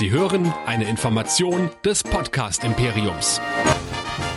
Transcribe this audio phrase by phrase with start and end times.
[0.00, 3.38] Sie hören eine Information des Podcast Imperiums.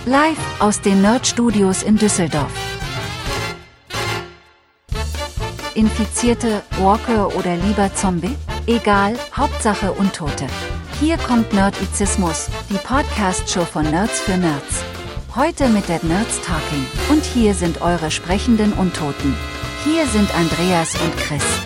[0.06, 2.52] Live aus den Nerd Studios in Düsseldorf.
[5.74, 8.36] Infizierte, Walker oder lieber Zombie?
[8.68, 10.48] Egal, Hauptsache Untote.
[11.00, 14.84] Hier kommt Nerdizismus, die Podcast-Show von Nerds für Nerds.
[15.34, 16.86] Heute mit Dead Nerds Talking.
[17.10, 19.34] Und hier sind eure sprechenden Untoten.
[19.86, 21.63] Hier sind Andreas und Chris.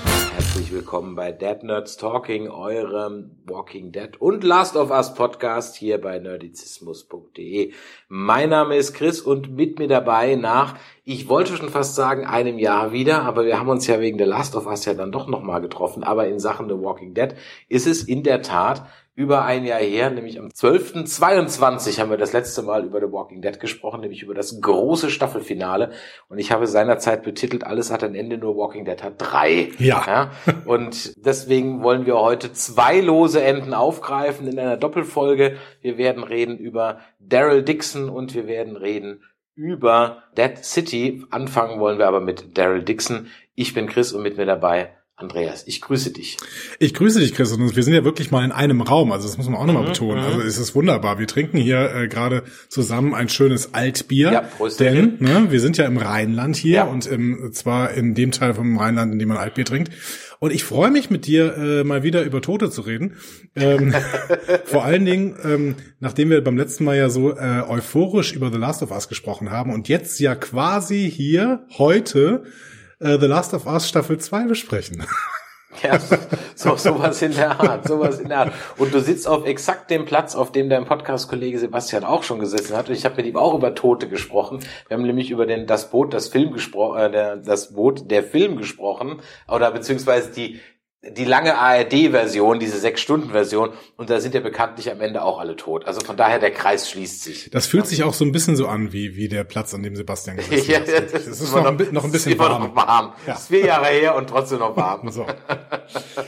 [0.77, 6.19] Willkommen bei Dead Nerds Talking, eurem Walking Dead und Last of Us Podcast hier bei
[6.19, 7.73] nerdizismus.de.
[8.09, 12.59] Mein Name ist Chris und mit mir dabei nach, ich wollte schon fast sagen, einem
[12.59, 15.25] Jahr wieder, aber wir haben uns ja wegen der Last of Us ja dann doch
[15.27, 16.03] nochmal getroffen.
[16.03, 17.33] Aber in Sachen The Walking Dead
[17.69, 18.85] ist es in der Tat
[19.17, 23.41] über ein Jahr her, nämlich am 12.22 haben wir das letzte Mal über The Walking
[23.41, 25.89] Dead gesprochen, nämlich über das große Staffelfinale.
[26.29, 29.71] Und ich habe seinerzeit betitelt, alles hat ein Ende, nur Walking Dead hat drei.
[29.79, 30.03] Ja.
[30.05, 30.31] ja.
[30.65, 35.57] Und deswegen wollen wir heute zwei lose Enden aufgreifen in einer Doppelfolge.
[35.81, 39.23] Wir werden reden über Daryl Dixon und wir werden reden
[39.55, 41.25] über Dead City.
[41.31, 43.29] Anfangen wollen wir aber mit Daryl Dixon.
[43.55, 46.37] Ich bin Chris und mit mir dabei Andreas, ich grüße dich.
[46.77, 47.51] Ich grüße dich, Chris.
[47.51, 49.11] Und wir sind ja wirklich mal in einem Raum.
[49.11, 50.23] Also das muss man auch nochmal mhm, betonen.
[50.23, 51.17] Also es ist wunderbar.
[51.17, 54.31] Wir trinken hier äh, gerade zusammen ein schönes Altbier.
[54.31, 54.79] Ja, Prost.
[54.79, 56.83] Denn ne, wir sind ja im Rheinland hier ja.
[56.83, 59.91] und im, zwar in dem Teil vom Rheinland, in dem man Altbier trinkt.
[60.37, 63.15] Und ich freue mich mit dir äh, mal wieder über Tote zu reden.
[63.55, 63.95] Ähm,
[64.65, 68.59] vor allen Dingen, ähm, nachdem wir beim letzten Mal ja so äh, euphorisch über The
[68.59, 72.43] Last of Us gesprochen haben und jetzt ja quasi hier heute
[72.99, 75.05] äh, The Last of Us Staffel 2 besprechen.
[75.83, 75.99] Ja,
[76.55, 78.53] so, sowas in der Art, sowas in der Art.
[78.77, 82.75] Und du sitzt auf exakt dem Platz, auf dem dein Podcast-Kollege Sebastian auch schon gesessen
[82.75, 82.89] hat.
[82.89, 84.59] Und ich habe mit ihm auch über Tote gesprochen.
[84.87, 88.57] Wir haben nämlich über den das Boot, das Film gesprochen, äh, das Boot, der Film
[88.57, 90.59] gesprochen, oder beziehungsweise die
[91.11, 95.85] die lange ARD-Version, diese Sechs-Stunden-Version, und da sind ja bekanntlich am Ende auch alle tot.
[95.85, 97.49] Also von daher, der Kreis schließt sich.
[97.51, 99.95] Das fühlt sich auch so ein bisschen so an, wie, wie der Platz, an dem
[99.95, 100.87] Sebastian gesessen ja, hat.
[100.87, 102.63] Das, das ist noch, noch, ein bisschen ist warm.
[102.63, 103.13] Noch warm.
[103.25, 103.33] Ja.
[103.33, 105.11] ist vier Jahre her und trotzdem noch warm.
[105.17, 105.25] So.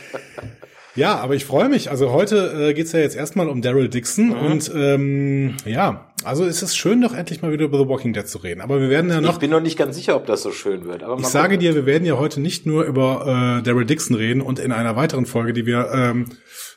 [0.95, 1.89] Ja, aber ich freue mich.
[1.91, 4.33] Also heute äh, geht's ja jetzt erstmal um Daryl Dixon mhm.
[4.33, 8.27] und ähm, ja, also es ist schön, doch endlich mal wieder über The Walking Dead
[8.27, 8.61] zu reden.
[8.61, 9.33] Aber wir werden ja noch.
[9.33, 11.03] Ich bin noch nicht ganz sicher, ob das so schön wird.
[11.03, 14.41] Aber ich sage dir, wir werden ja heute nicht nur über äh, Daryl Dixon reden
[14.41, 16.25] und in einer weiteren Folge, die wir ähm,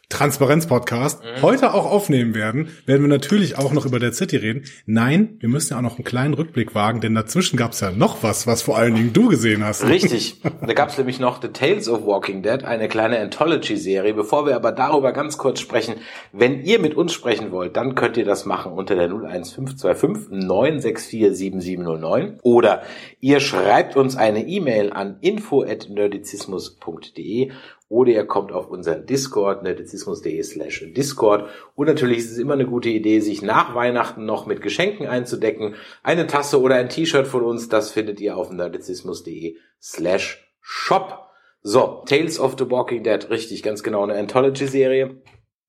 [0.08, 1.42] Transparenz-Podcast mhm.
[1.42, 4.64] heute auch aufnehmen werden, werden wir natürlich auch noch über Dead City reden.
[4.86, 7.90] Nein, wir müssen ja auch noch einen kleinen Rückblick wagen, denn dazwischen gab es ja
[7.90, 9.86] noch was, was vor allen Dingen du gesehen hast.
[9.86, 10.40] Richtig.
[10.64, 14.14] Da gab es nämlich noch The Tales of Walking Dead, eine kleine Anthology-Serie.
[14.14, 15.96] Bevor wir aber darüber ganz kurz sprechen,
[16.32, 21.36] wenn ihr mit uns sprechen wollt, dann könnt ihr das machen unter der 01525 964
[21.36, 22.82] 7709 oder
[23.20, 27.50] ihr schreibt uns eine E-Mail an info@nerdizismus.de
[27.92, 31.50] oder ihr kommt auf unseren Discord, nerdizismus.de slash Discord.
[31.74, 35.74] Und natürlich ist es immer eine gute Idee, sich nach Weihnachten noch mit Geschenken einzudecken.
[36.02, 41.28] Eine Tasse oder ein T-Shirt von uns, das findet ihr auf nerdizismus.de slash Shop.
[41.60, 45.20] So, Tales of the Walking Dead, richtig, ganz genau, eine Anthology-Serie.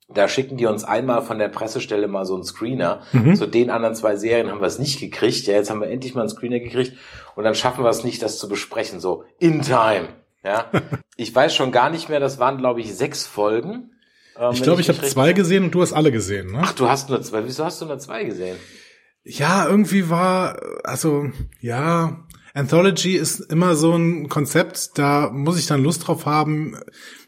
[0.07, 3.01] Da schicken die uns einmal von der Pressestelle mal so einen Screener.
[3.11, 3.35] Mhm.
[3.35, 5.45] Zu den anderen zwei Serien haben wir es nicht gekriegt.
[5.47, 6.93] Ja, jetzt haben wir endlich mal einen Screener gekriegt
[7.35, 9.01] und dann schaffen wir es nicht, das zu besprechen.
[9.01, 10.07] So, in time.
[10.43, 10.69] Ja,
[11.15, 13.91] ich weiß schon gar nicht mehr, das waren, glaube ich, sechs Folgen.
[14.37, 16.61] Ähm, ich glaube, ich, ich habe zwei gesehen und du hast alle gesehen, ne?
[16.63, 17.45] Ach, du hast nur zwei.
[17.45, 18.57] Wieso hast du nur zwei gesehen?
[19.23, 21.29] Ja, irgendwie war, also,
[21.61, 26.77] ja, Anthology ist immer so ein Konzept, da muss ich dann Lust drauf haben.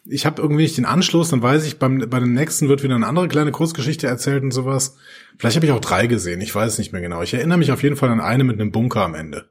[0.03, 2.95] Ich habe irgendwie nicht den Anschluss, dann weiß ich, beim, bei den nächsten wird wieder
[2.95, 4.97] eine andere kleine Kurzgeschichte erzählt und sowas.
[5.39, 7.21] Vielleicht habe ich auch drei gesehen, ich weiß nicht mehr genau.
[7.23, 9.49] Ich erinnere mich auf jeden Fall an eine mit einem Bunker am Ende.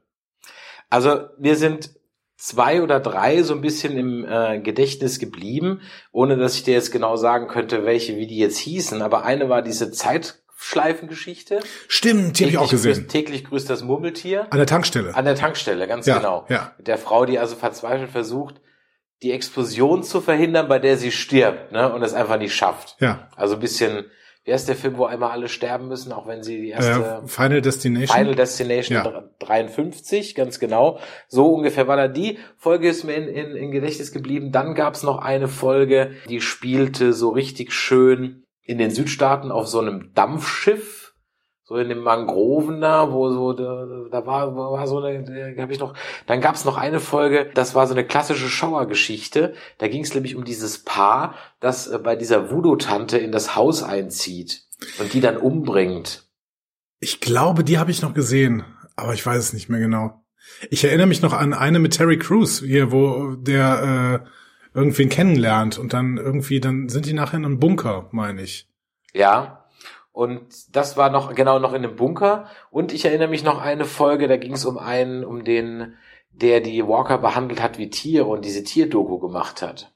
[0.89, 1.95] Also wir sind
[2.45, 6.91] zwei oder drei so ein bisschen im äh, Gedächtnis geblieben, ohne dass ich dir jetzt
[6.91, 9.01] genau sagen könnte, welche, wie die jetzt hießen.
[9.01, 11.59] Aber eine war diese Zeitschleifengeschichte.
[11.87, 12.93] Stimmt, die habe ich auch gesehen.
[12.93, 14.45] Grüßt, täglich grüßt das Murmeltier.
[14.51, 15.15] An der Tankstelle.
[15.15, 16.45] An der Tankstelle, ganz ja, genau.
[16.49, 16.73] Ja.
[16.77, 18.61] Mit der Frau, die also verzweifelt versucht,
[19.23, 22.95] die Explosion zu verhindern, bei der sie stirbt, ne, und es einfach nicht schafft.
[22.99, 23.27] Ja.
[23.35, 24.05] Also ein bisschen
[24.45, 27.27] wie heißt der Film, wo einmal alle sterben müssen, auch wenn sie die erste äh,
[27.27, 29.23] Final Destination Final Destination ja.
[29.39, 30.99] 53, ganz genau.
[31.27, 34.51] So ungefähr war da die Folge ist mir in, in, in Gedächtnis geblieben.
[34.51, 39.79] Dann gab's noch eine Folge, die spielte so richtig schön in den Südstaaten auf so
[39.79, 41.04] einem Dampfschiff
[41.67, 45.73] so in den Mangroven da, wo so da, da war, war so eine, da habe
[45.73, 45.95] ich noch,
[46.27, 49.55] dann gab es noch eine Folge, das war so eine klassische Schauergeschichte.
[49.79, 53.81] Da ging es nämlich um dieses Paar, das äh, bei dieser Voodoo-Tante in das Haus
[53.81, 54.63] einzieht
[54.99, 56.27] und die dann umbringt.
[56.99, 58.63] Ich glaube, die habe ich noch gesehen,
[58.95, 60.23] aber ich weiß es nicht mehr genau.
[60.69, 64.23] Ich erinnere mich noch an eine mit Terry Crews hier, wo der
[64.75, 68.69] irgendwen kennenlernt und dann irgendwie, dann sind die nachher in einem Bunker, meine ich.
[69.13, 69.64] Ja.
[70.15, 72.45] Und das war noch genau noch in einem Bunker.
[72.71, 75.95] Und ich erinnere mich noch eine Folge, da ging es um einen, um den,
[76.31, 79.91] der die Walker behandelt hat wie Tiere und diese Tierdoku gemacht hat.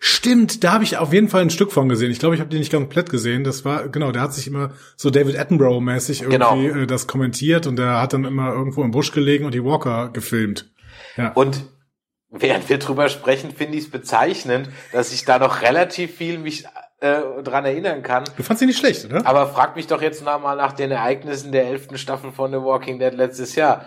[0.00, 2.10] Stimmt, da habe ich auf jeden Fall ein Stück von gesehen.
[2.10, 3.44] Ich glaube, ich habe den nicht komplett gesehen.
[3.44, 6.84] Das war genau, der hat sich immer so David Attenborough mäßig irgendwie genau.
[6.84, 10.08] äh, das kommentiert und der hat dann immer irgendwo im Busch gelegen und die Walker
[10.08, 10.72] gefilmt.
[11.18, 11.32] Ja.
[11.32, 11.66] Und
[12.30, 16.64] während wir drüber sprechen, finde ich es bezeichnend, dass ich da noch relativ viel mich
[17.00, 18.24] äh, dran erinnern kann.
[18.36, 19.24] Du fandst sie nicht schlecht, oder?
[19.26, 22.98] Aber frag mich doch jetzt mal nach den Ereignissen der elften Staffel von The Walking
[22.98, 23.86] Dead letztes Jahr.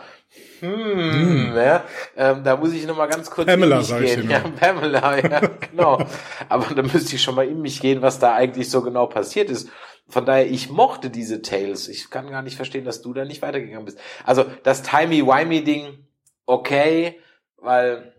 [0.61, 1.55] Hm, hm.
[1.55, 1.83] Ja,
[2.15, 4.29] ähm, da muss ich noch mal ganz kurz Pamela, in mich gehen.
[4.29, 5.41] Ja, Pamela, ja,
[5.71, 6.05] genau.
[6.47, 9.49] Aber da müsste ich schon mal in mich gehen, was da eigentlich so genau passiert
[9.49, 9.69] ist.
[10.07, 11.89] Von daher, ich mochte diese Tales.
[11.89, 13.99] Ich kann gar nicht verstehen, dass du da nicht weitergegangen bist.
[14.23, 16.05] Also das Timey-Wimey-Ding,
[16.45, 17.19] okay,
[17.57, 18.13] weil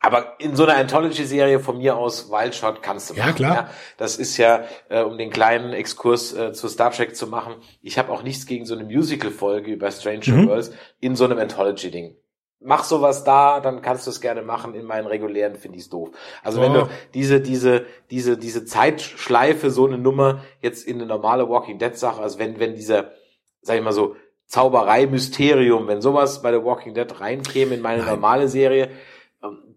[0.00, 3.28] aber in so einer Anthology-Serie von mir aus Wildshot kannst du machen.
[3.28, 3.54] Ja, klar.
[3.54, 7.56] Ja, das ist ja, äh, um den kleinen Exkurs äh, zu Star Trek zu machen.
[7.82, 10.48] Ich habe auch nichts gegen so eine Musical-Folge über Stranger mhm.
[10.48, 12.16] Worlds in so einem Anthology-Ding.
[12.62, 14.74] Mach sowas da, dann kannst du es gerne machen.
[14.74, 16.10] In meinen regulären finde ich es doof.
[16.42, 16.62] Also oh.
[16.62, 21.78] wenn du diese, diese, diese, diese Zeitschleife, so eine Nummer jetzt in eine normale Walking
[21.78, 23.12] Dead-Sache, also wenn, wenn dieser,
[23.60, 24.16] sag ich mal so,
[24.46, 28.14] Zauberei, Mysterium, wenn sowas bei der Walking Dead reinkäme in meine Nein.
[28.14, 28.90] normale Serie,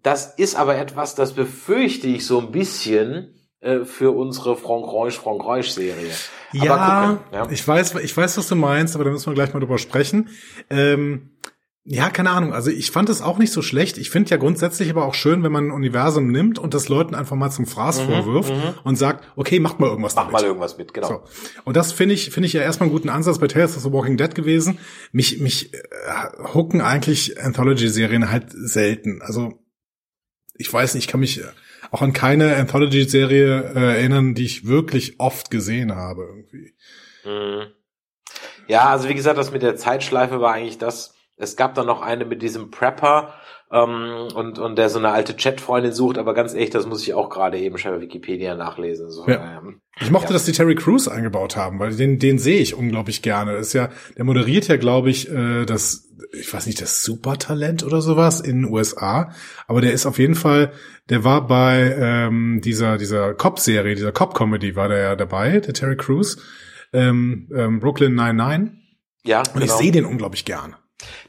[0.01, 5.71] das ist aber etwas, das befürchte ich so ein bisschen äh, für unsere Frankreich Frankreich
[5.71, 6.12] Serie.
[6.51, 9.60] Ja, ja, ich weiß, ich weiß, was du meinst, aber da müssen wir gleich mal
[9.60, 10.30] drüber sprechen.
[10.69, 11.31] Ähm,
[11.85, 12.53] ja, keine Ahnung.
[12.53, 13.97] Also ich fand es auch nicht so schlecht.
[13.97, 17.13] Ich finde ja grundsätzlich aber auch schön, wenn man ein Universum nimmt und das Leuten
[17.13, 18.74] einfach mal zum Fraß mhm, vorwirft mhm.
[18.85, 20.33] und sagt, okay, macht mal irgendwas Mach damit.
[20.33, 21.07] mal irgendwas mit, genau.
[21.07, 21.24] So.
[21.65, 23.91] Und das finde ich, finde ich ja erstmal einen guten Ansatz bei Tales of the
[23.91, 24.80] Walking Dead gewesen.
[25.12, 25.80] Mich, mich äh,
[26.53, 29.21] hucken eigentlich Anthology-Serien halt selten.
[29.21, 29.59] Also
[30.56, 31.41] ich weiß nicht, ich kann mich
[31.91, 36.75] auch an keine Anthology-Serie äh, erinnern, die ich wirklich oft gesehen habe irgendwie.
[37.25, 37.74] Mhm.
[38.69, 41.13] Ja, also wie gesagt, das mit der Zeitschleife war eigentlich das.
[41.44, 43.34] Es gab dann noch eine mit diesem Prepper
[43.74, 47.13] ähm, und und der so eine alte Chatfreundin sucht, aber ganz ehrlich, das muss ich
[47.16, 49.10] auch gerade eben schon bei Wikipedia nachlesen.
[49.10, 49.57] So, ja.
[49.57, 50.34] ähm, ich mochte, ja.
[50.34, 53.54] dass die Terry Crews eingebaut haben, weil den den sehe ich unglaublich gerne.
[53.54, 56.10] Das ist ja, der moderiert ja, glaube ich, äh, das
[56.40, 59.31] ich weiß nicht, das Supertalent oder sowas in den USA,
[59.68, 60.72] aber der ist auf jeden Fall,
[61.10, 65.98] der war bei ähm, dieser dieser Cop-Serie, dieser Cop-Comedy war der ja dabei, der Terry
[65.98, 66.38] Crews,
[66.94, 68.84] ähm, ähm, Brooklyn 99.
[69.25, 69.66] Ja, Und genau.
[69.66, 70.75] ich sehe den unglaublich gern.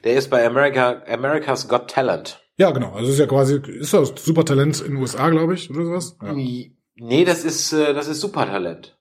[0.05, 2.41] Der ist bei America, America's Got Talent.
[2.57, 2.93] Ja, genau.
[2.93, 6.17] Also ist ja quasi, ist das Supertalent in den USA, glaube ich, oder sowas?
[6.23, 6.35] Ja.
[6.97, 8.97] Nee, das ist, äh, das ist Supertalent.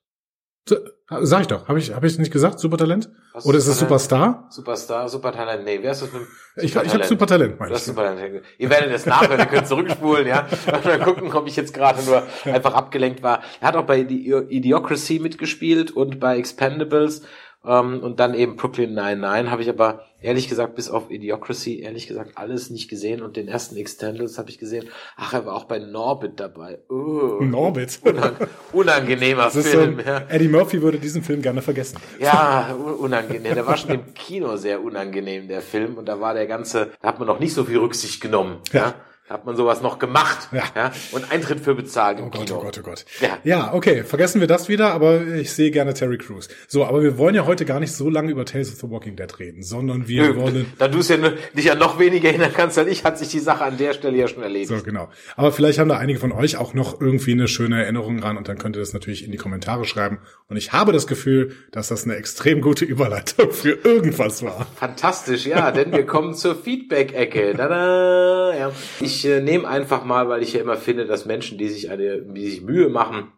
[1.21, 1.67] Sag ich doch.
[1.67, 2.59] Habe ich, hab ich nicht gesagt?
[2.59, 3.09] Supertalent?
[3.33, 4.47] Was Oder ist es Superstar?
[4.49, 5.65] Superstar, Supertalent.
[5.65, 6.21] Nee, wer ist das mit
[6.55, 7.79] Ich, ich habe Supertalent, meine ich.
[7.79, 8.43] Supertalent.
[8.57, 10.47] Ihr werdet es nachhören, ihr könnt zurückspulen, ja.
[10.73, 13.41] Und dann gucken, ob ich jetzt gerade nur einfach abgelenkt war.
[13.59, 17.23] Er hat auch bei Idiocracy mitgespielt und bei Expendables
[17.65, 22.07] ähm, und dann eben Brooklyn 99 habe ich aber ehrlich gesagt bis auf Idiocracy ehrlich
[22.07, 24.87] gesagt alles nicht gesehen und den ersten Extendals habe ich gesehen.
[25.15, 26.79] Ach, er war auch bei Norbit dabei.
[26.89, 27.99] Oh, Norbit.
[28.03, 28.35] Unang
[28.71, 29.99] unangenehmer Film.
[29.99, 30.23] So, ja.
[30.29, 31.97] Eddie Murphy würde diesen Film gerne vergessen.
[32.19, 33.53] Ja, unangenehm.
[33.55, 35.97] Der war schon im Kino sehr unangenehm, der Film.
[35.97, 38.57] Und da war der ganze, da hat man noch nicht so viel Rücksicht genommen.
[38.71, 38.79] ja?
[38.79, 38.95] ja?
[39.33, 40.49] Hat man sowas noch gemacht.
[40.53, 40.63] Ja.
[40.75, 42.59] ja und Eintritt für bezahlt im oh Gott, Kino.
[42.59, 43.05] Oh Gott, oh Gott.
[43.19, 43.39] Ja.
[43.43, 46.47] ja, okay, vergessen wir das wieder, aber ich sehe gerne Terry Crews.
[46.67, 49.15] So, aber wir wollen ja heute gar nicht so lange über Tales of the Walking
[49.15, 50.73] Dead reden, sondern wir Nö, wollen...
[50.77, 53.39] Da du es ja dich ja noch weniger erinnern kannst als ich, hat sich die
[53.39, 54.69] Sache an der Stelle ja schon erledigt.
[54.69, 55.09] So, genau.
[55.35, 58.47] Aber vielleicht haben da einige von euch auch noch irgendwie eine schöne Erinnerung ran und
[58.47, 60.19] dann könnt ihr das natürlich in die Kommentare schreiben.
[60.47, 64.67] Und ich habe das Gefühl, dass das eine extrem gute Überleitung für irgendwas war.
[64.75, 67.55] Fantastisch, ja, denn wir kommen zur Feedback-Ecke.
[67.57, 68.71] Ja.
[68.99, 71.89] Ich äh, nehme einfach einfach mal, weil ich ja immer finde, dass Menschen, die sich
[71.89, 73.33] eine, die sich Mühe machen,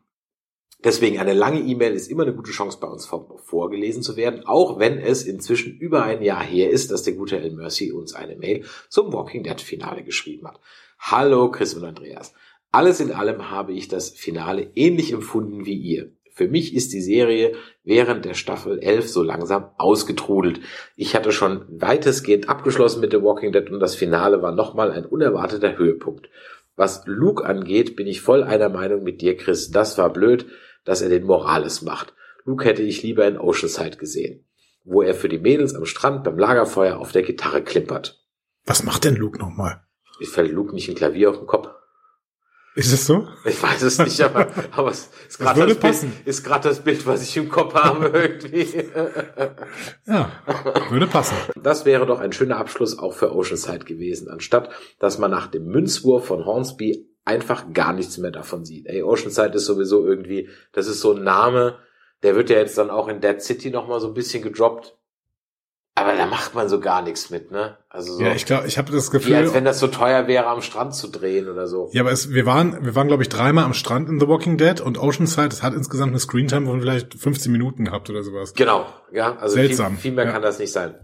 [0.83, 4.77] Deswegen eine lange E-Mail ist immer eine gute Chance bei uns vorgelesen zu werden, auch
[4.77, 8.35] wenn es inzwischen über ein Jahr her ist, dass der gute El Mercy uns eine
[8.35, 10.59] Mail zum Walking Dead Finale geschrieben hat.
[10.99, 12.33] Hallo Chris und Andreas.
[12.71, 16.11] Alles in allem habe ich das Finale ähnlich empfunden wie ihr.
[16.35, 17.53] Für mich ist die Serie
[17.85, 20.59] während der Staffel 11 so langsam ausgetrudelt.
[20.97, 25.05] Ich hatte schon weitestgehend abgeschlossen mit The Walking Dead und das Finale war nochmal ein
[25.05, 26.29] unerwarteter Höhepunkt.
[26.75, 29.71] Was Luke angeht, bin ich voll einer Meinung mit dir, Chris.
[29.71, 30.45] Das war blöd,
[30.83, 32.13] dass er den Morales macht.
[32.43, 34.45] Luke hätte ich lieber in Oceanside gesehen,
[34.83, 38.21] wo er für die Mädels am Strand beim Lagerfeuer auf der Gitarre klimpert.
[38.65, 39.83] Was macht denn Luke nochmal?
[40.19, 41.69] Ich fällt Luke nicht ein Klavier auf den Kopf.
[42.75, 43.25] Ist es so?
[43.45, 46.81] Ich weiß es nicht, aber, aber es ist gerade das, das, Bild, ist gerade das
[46.81, 48.67] Bild, was ich im Kopf habe irgendwie.
[50.05, 50.29] ja,
[50.89, 51.35] würde passen.
[51.55, 55.67] Das wäre doch ein schöner Abschluss auch für Oceanside gewesen, anstatt dass man nach dem
[55.67, 58.87] Münzwurf von Hornsby einfach gar nichts mehr davon sieht.
[58.87, 61.79] Ey, Oceanside ist sowieso irgendwie, das ist so ein Name,
[62.23, 64.97] der wird ja jetzt dann auch in Dead City nochmal so ein bisschen gedroppt.
[65.97, 67.77] Aber da macht man so gar nichts mit, ne?
[67.87, 68.21] Also so.
[68.21, 70.61] Ja, ich glaube, ich habe das Gefühl, wie als wenn das so teuer wäre, am
[70.61, 71.89] Strand zu drehen oder so.
[71.93, 74.57] Ja, aber es, wir waren, wir waren glaube ich dreimal am Strand in The Walking
[74.57, 78.53] Dead und Oceanside, das hat insgesamt eine Screentime von vielleicht 15 Minuten gehabt oder sowas.
[78.55, 79.93] Genau, ja, also Seltsam.
[79.93, 80.31] Viel, viel mehr ja.
[80.31, 80.95] kann das nicht sein.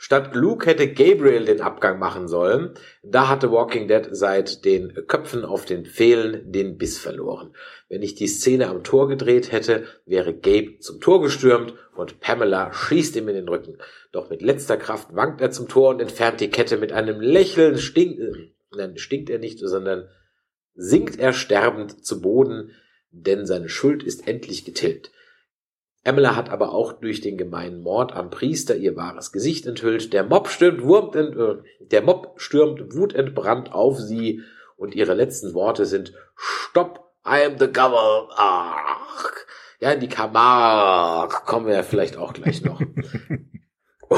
[0.00, 2.70] Statt Luke hätte Gabriel den Abgang machen sollen.
[3.02, 7.52] Da hatte Walking Dead seit den Köpfen auf den Pfählen den Biss verloren.
[7.88, 12.72] Wenn ich die Szene am Tor gedreht hätte, wäre Gabe zum Tor gestürmt und Pamela
[12.72, 13.78] schießt ihm in den Rücken.
[14.12, 17.76] Doch mit letzter Kraft wankt er zum Tor und entfernt die Kette mit einem Lächeln.
[17.76, 18.20] Stinkt,
[18.76, 20.08] nein, stinkt er nicht, sondern
[20.76, 22.70] sinkt er sterbend zu Boden,
[23.10, 25.10] denn seine Schuld ist endlich getilgt.
[26.04, 30.12] Emila hat aber auch durch den gemeinen Mord am Priester ihr wahres Gesicht enthüllt.
[30.12, 34.42] Der Mob stürmt, wurmt, äh, der Mob stürmt wutentbrannt auf sie
[34.76, 38.28] und ihre letzten Worte sind Stopp, I am the governor.
[38.36, 39.32] Ach,
[39.80, 42.80] ja, in die Kamar kommen wir ja vielleicht auch gleich noch.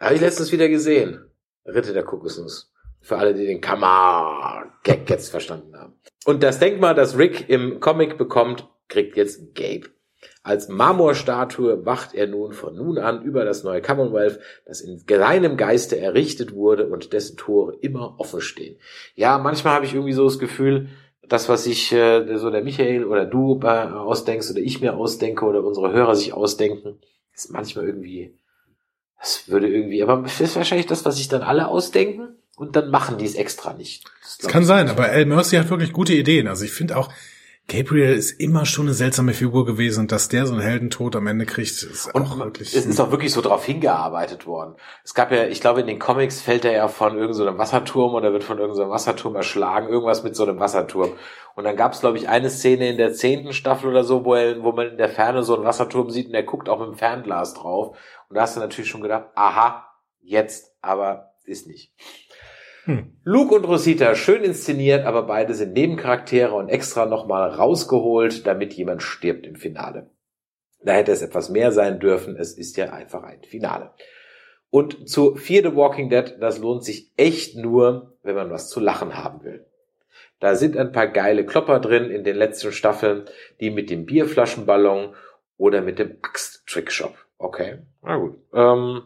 [0.00, 1.30] Habe ich letztens wieder gesehen.
[1.64, 2.72] Ritte der Kokosnuss.
[3.00, 5.94] Für alle, die den Kamar-Gag jetzt verstanden haben.
[6.26, 9.90] Und das Denkmal, das Rick im Comic bekommt, kriegt jetzt Gabe.
[10.48, 15.58] Als Marmorstatue wacht er nun von nun an über das neue Commonwealth, das in seinem
[15.58, 18.78] Geiste errichtet wurde und dessen Tore immer offen stehen.
[19.14, 20.88] Ja, manchmal habe ich irgendwie so das Gefühl,
[21.28, 25.44] das, was sich äh, so der Michael oder du äh, ausdenkst oder ich mir ausdenke
[25.44, 26.98] oder unsere Hörer sich ausdenken,
[27.34, 28.34] ist manchmal irgendwie,
[29.18, 32.90] das würde irgendwie, aber das ist wahrscheinlich das, was sich dann alle ausdenken und dann
[32.90, 34.06] machen die es extra nicht.
[34.22, 36.48] Das, das kann sein, aber El Mercy hat wirklich gute Ideen.
[36.48, 37.10] Also ich finde auch,
[37.70, 41.26] Gabriel ist immer schon eine seltsame Figur gewesen und dass der so einen Heldentod am
[41.26, 42.74] Ende kriegt, ist und auch wirklich.
[42.74, 44.76] Es ist auch wirklich so drauf hingearbeitet worden.
[45.04, 48.14] Es gab ja, ich glaube, in den Comics fällt er ja von irgendeinem so Wasserturm
[48.14, 51.12] oder wird von irgendeinem so Wasserturm erschlagen, irgendwas mit so einem Wasserturm.
[51.56, 54.34] Und dann gab es, glaube ich, eine Szene in der zehnten Staffel oder so, wo,
[54.34, 56.88] er, wo man in der Ferne so einen Wasserturm sieht und er guckt auch mit
[56.88, 57.98] dem Fernglas drauf.
[58.30, 61.92] Und da hast du natürlich schon gedacht, aha, jetzt, aber ist nicht.
[62.88, 63.12] Hm.
[63.22, 69.02] Luke und Rosita, schön inszeniert, aber beide sind Nebencharaktere und extra nochmal rausgeholt, damit jemand
[69.02, 70.08] stirbt im Finale.
[70.82, 73.92] Da hätte es etwas mehr sein dürfen, es ist ja einfach ein Finale.
[74.70, 78.80] Und zu Fear the Walking Dead, das lohnt sich echt nur, wenn man was zu
[78.80, 79.66] lachen haben will.
[80.40, 83.26] Da sind ein paar geile Klopper drin in den letzten Staffeln,
[83.60, 85.14] die mit dem Bierflaschenballon
[85.58, 87.14] oder mit dem Axt-Trickshop.
[87.36, 88.38] Okay, na gut.
[88.54, 89.02] Ähm,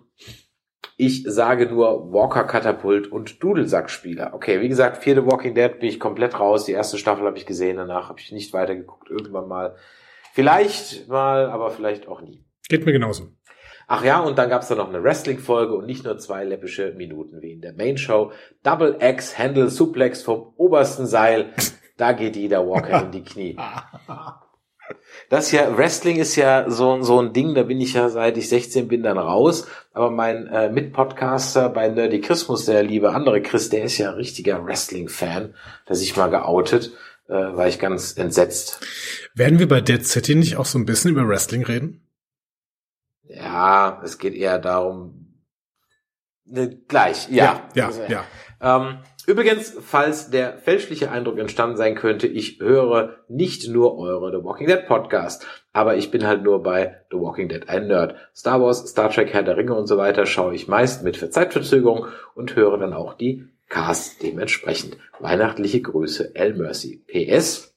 [0.97, 4.35] ich sage nur Walker Katapult und Dudelsackspieler.
[4.35, 6.65] Okay, wie gesagt, vierte Walking Dead bin ich komplett raus.
[6.65, 9.11] Die erste Staffel habe ich gesehen, danach habe ich nicht weitergeguckt.
[9.11, 9.77] Irgendwann mal.
[10.33, 12.45] Vielleicht mal, aber vielleicht auch nie.
[12.69, 13.29] Geht mir genauso.
[13.89, 17.43] Ach ja, und dann gab's da noch eine Wrestling-Folge und nicht nur zwei läppische Minuten
[17.43, 18.33] wie in der Main Show.
[18.63, 21.53] Double X Handle Suplex vom obersten Seil.
[21.99, 23.57] Da geht jeder Walker in die Knie.
[25.29, 28.49] Das ja, Wrestling ist ja so, so ein Ding, da bin ich ja seit ich
[28.49, 29.67] 16 bin dann raus.
[29.93, 34.17] Aber mein äh, Mitpodcaster bei Nerdy Christmas, der liebe andere Chris, der ist ja ein
[34.17, 35.55] richtiger Wrestling-Fan,
[35.89, 36.93] der sich mal geoutet,
[37.29, 38.81] äh, war ich ganz entsetzt.
[39.35, 42.07] Werden wir bei Dead City nicht auch so ein bisschen über Wrestling reden?
[43.23, 45.41] Ja, es geht eher darum,
[46.45, 47.63] ne, gleich, ja.
[47.75, 48.25] Ja, ja, ja.
[48.61, 54.45] Ähm, Übrigens, falls der fälschliche Eindruck entstanden sein könnte, ich höre nicht nur eure The
[54.45, 58.17] Walking Dead Podcast, aber ich bin halt nur bei The Walking Dead ein Nerd.
[58.35, 62.07] Star Wars, Star Trek, Herr der Ringe und so weiter schaue ich meist mit Zeitverzögerung
[62.35, 64.97] und höre dann auch die Casts dementsprechend.
[65.21, 67.05] Weihnachtliche Grüße, L Mercy.
[67.07, 67.75] PS.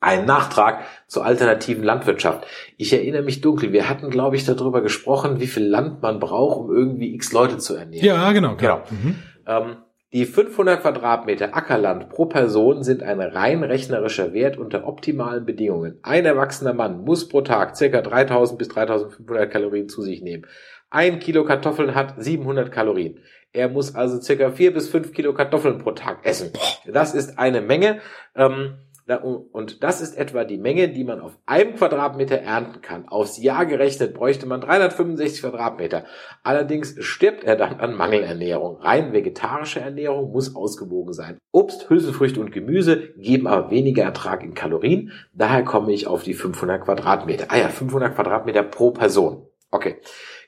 [0.00, 2.46] Ein Nachtrag zur alternativen Landwirtschaft.
[2.78, 3.72] Ich erinnere mich dunkel.
[3.74, 7.58] Wir hatten, glaube ich, darüber gesprochen, wie viel Land man braucht, um irgendwie x Leute
[7.58, 8.06] zu ernähren.
[8.06, 8.56] Ja, genau.
[8.56, 8.82] Genau.
[8.88, 9.02] genau.
[9.02, 9.16] Mhm.
[9.46, 9.76] Ähm,
[10.12, 15.98] die 500 Quadratmeter Ackerland pro Person sind ein rein rechnerischer Wert unter optimalen Bedingungen.
[16.02, 18.00] Ein erwachsener Mann muss pro Tag ca.
[18.00, 20.46] 3000 bis 3500 Kalorien zu sich nehmen.
[20.90, 23.20] Ein Kilo Kartoffeln hat 700 Kalorien.
[23.52, 24.50] Er muss also ca.
[24.50, 26.52] 4 bis 5 Kilo Kartoffeln pro Tag essen.
[26.86, 28.00] Das ist eine Menge.
[28.34, 28.78] Ähm,
[29.18, 33.08] und das ist etwa die Menge, die man auf einem Quadratmeter ernten kann.
[33.08, 36.04] Aufs Jahr gerechnet bräuchte man 365 Quadratmeter.
[36.42, 38.76] Allerdings stirbt er dann an Mangelernährung.
[38.76, 41.38] Rein vegetarische Ernährung muss ausgewogen sein.
[41.52, 45.12] Obst, Hülsenfrüchte und Gemüse geben aber weniger Ertrag in Kalorien.
[45.32, 47.46] Daher komme ich auf die 500 Quadratmeter.
[47.48, 49.46] Ah ja, 500 Quadratmeter pro Person.
[49.70, 49.96] Okay.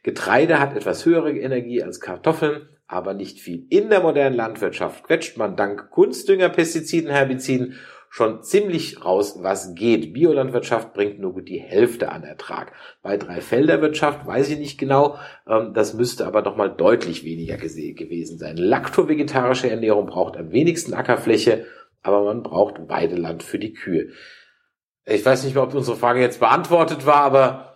[0.03, 3.67] Getreide hat etwas höhere Energie als Kartoffeln, aber nicht viel.
[3.71, 7.77] In der modernen Landwirtschaft quetscht man dank Kunstdünger, Pestiziden, Herbiziden
[8.15, 10.13] schon ziemlich raus, was geht.
[10.13, 12.73] Biolandwirtschaft bringt nur gut die Hälfte an Ertrag.
[13.01, 15.17] Bei Dreifelderwirtschaft weiß ich nicht genau,
[15.49, 18.59] ähm, das müsste aber noch mal deutlich weniger gewesen sein.
[18.59, 21.65] Laktovegetarische Ernährung braucht am wenigsten Ackerfläche,
[22.03, 24.11] aber man braucht Weideland für die Kühe.
[25.07, 27.72] Ich weiß nicht mehr, ob unsere Frage jetzt beantwortet war, aber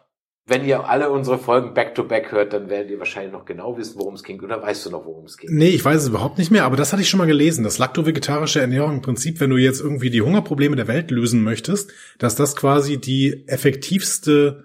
[0.48, 3.98] wenn ihr alle unsere Folgen back-to-back -back hört, dann werdet ihr wahrscheinlich noch genau wissen,
[3.98, 4.40] worum es ging.
[4.40, 5.50] Oder weißt du noch, worum es ging?
[5.52, 7.64] Nee, ich weiß es überhaupt nicht mehr, aber das hatte ich schon mal gelesen.
[7.64, 11.90] Das lakto-vegetarische Ernährung im Prinzip, wenn du jetzt irgendwie die Hungerprobleme der Welt lösen möchtest,
[12.18, 14.64] dass das quasi die effektivste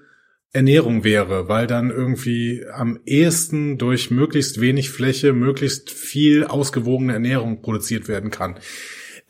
[0.53, 7.63] Ernährung wäre, weil dann irgendwie am ehesten durch möglichst wenig Fläche möglichst viel ausgewogene Ernährung
[7.63, 8.59] produziert werden kann.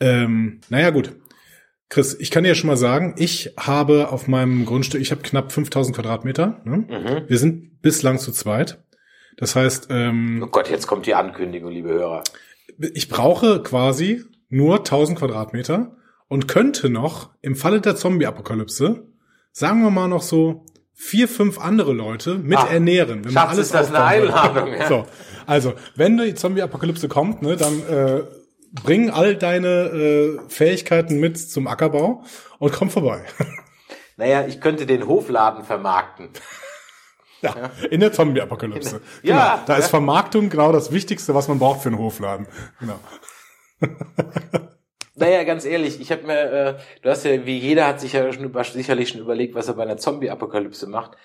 [0.00, 1.12] Ähm, naja, gut.
[1.92, 5.52] Chris, ich kann dir schon mal sagen, ich habe auf meinem Grundstück, ich habe knapp
[5.52, 6.62] 5000 Quadratmeter.
[6.64, 6.76] Ne?
[6.88, 7.28] Mhm.
[7.28, 8.82] Wir sind bislang zu zweit.
[9.36, 12.24] Das heißt, ähm, oh Gott, jetzt kommt die Ankündigung, liebe Hörer.
[12.94, 15.94] Ich brauche quasi nur 1000 Quadratmeter
[16.28, 19.02] und könnte noch im Falle der Zombie-Apokalypse,
[19.50, 23.22] sagen wir mal noch so vier, fünf andere Leute mit Ach, ernähren.
[23.22, 24.72] Wenn Schatz, man alles ist das eine Einladung?
[24.72, 24.88] Ja.
[24.88, 25.06] So,
[25.44, 28.22] also wenn die Zombie-Apokalypse kommt, ne, dann äh,
[28.72, 32.24] bring all deine äh, Fähigkeiten mit zum Ackerbau
[32.58, 33.24] und komm vorbei.
[34.18, 36.28] Naja, ich könnte den Hofladen vermarkten.
[37.40, 37.88] Ja, ja.
[37.88, 39.00] in der Zombie-Apokalypse.
[39.22, 39.36] Genau.
[39.36, 39.64] Ja.
[39.66, 42.46] Da ist Vermarktung genau das Wichtigste, was man braucht für einen Hofladen.
[42.78, 43.00] Genau.
[45.14, 48.32] Naja, ganz ehrlich, ich habe mir, äh, du hast ja, wie jeder hat sich ja
[48.32, 51.16] schon über, sicherlich schon überlegt, was er bei einer Zombie-Apokalypse macht.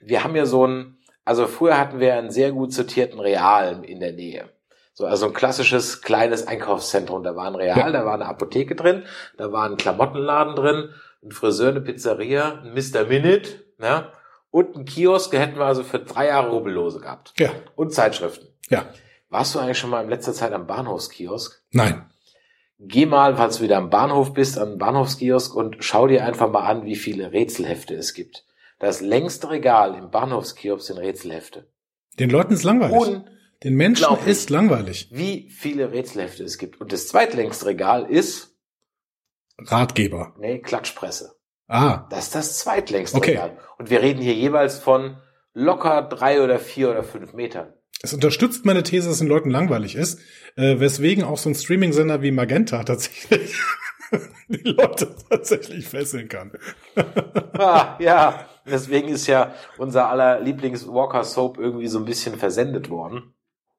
[0.00, 4.00] Wir haben ja so ein, also früher hatten wir einen sehr gut sortierten Real in
[4.00, 4.50] der Nähe.
[4.94, 7.24] So, also ein klassisches kleines Einkaufszentrum.
[7.24, 7.90] Da war ein Real, ja.
[7.90, 9.04] da war eine Apotheke drin,
[9.36, 10.90] da war ein Klamottenladen drin,
[11.22, 13.04] ein Friseur, eine Pizzeria, ein Mr.
[13.06, 14.08] Minute, ne?
[14.50, 17.34] Und ein Kiosk, da hätten wir also für drei Jahre Rubellose gehabt.
[17.38, 17.50] Ja.
[17.74, 18.46] Und Zeitschriften.
[18.70, 18.86] Ja.
[19.28, 21.64] Warst du eigentlich schon mal in letzter Zeit am Bahnhofskiosk?
[21.72, 22.08] Nein.
[22.78, 26.68] Geh mal, falls du wieder am Bahnhof bist, am Bahnhofskiosk und schau dir einfach mal
[26.68, 28.46] an, wie viele Rätselhefte es gibt.
[28.78, 31.66] Das längste Regal im Bahnhofskiosk sind Rätselhefte.
[32.20, 32.96] Den Leuten ist langweilig.
[32.96, 33.24] Un
[33.64, 35.08] den Menschen ist langweilig.
[35.10, 36.80] Wie viele Rätselhefte es gibt.
[36.82, 38.54] Und das zweitlängste Regal ist
[39.58, 40.34] Ratgeber.
[40.38, 41.36] Nee, Klatschpresse.
[41.66, 42.06] Ah.
[42.10, 43.30] Das ist das zweitlängste okay.
[43.30, 43.58] Regal.
[43.78, 45.16] Und wir reden hier jeweils von
[45.54, 47.72] locker drei oder vier oder fünf Metern.
[48.02, 50.20] Es unterstützt meine These, dass den Leuten langweilig ist,
[50.56, 53.58] äh, weswegen auch so ein Streaming-Sender wie Magenta tatsächlich
[54.48, 56.52] die Leute tatsächlich fesseln kann.
[57.54, 63.33] ah, ja, deswegen ist ja unser aller Lieblings-Walker Soap irgendwie so ein bisschen versendet worden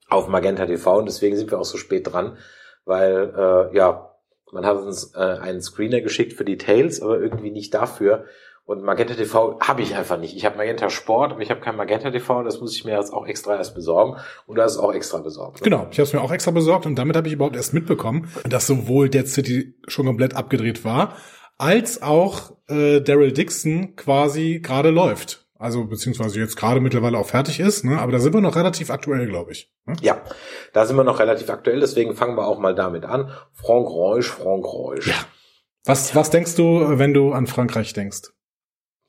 [0.09, 2.37] auf Magenta TV und deswegen sind wir auch so spät dran,
[2.85, 4.11] weil äh, ja,
[4.51, 8.25] man hat uns äh, einen Screener geschickt für die Tales, aber irgendwie nicht dafür.
[8.65, 10.35] Und Magenta TV habe ich einfach nicht.
[10.35, 12.41] Ich habe Magenta Sport, aber ich habe kein Magenta TV.
[12.41, 14.19] Das muss ich mir jetzt auch extra erst besorgen.
[14.47, 15.59] Und hast es auch extra besorgt.
[15.59, 15.65] Ne?
[15.65, 18.27] Genau, ich habe es mir auch extra besorgt und damit habe ich überhaupt erst mitbekommen,
[18.49, 21.15] dass sowohl Dead City schon komplett abgedreht war,
[21.59, 25.44] als auch äh, Daryl Dixon quasi gerade läuft.
[25.57, 27.99] Also beziehungsweise jetzt gerade mittlerweile auch fertig ist, ne?
[27.99, 29.71] aber da sind wir noch relativ aktuell, glaube ich.
[29.85, 29.95] Ne?
[30.01, 30.21] Ja,
[30.73, 33.31] da sind wir noch relativ aktuell, deswegen fangen wir auch mal damit an.
[33.53, 35.07] Frankreich, Frankreich.
[35.07, 35.15] Ja.
[35.85, 38.33] Was, was denkst du, wenn du an Frankreich denkst?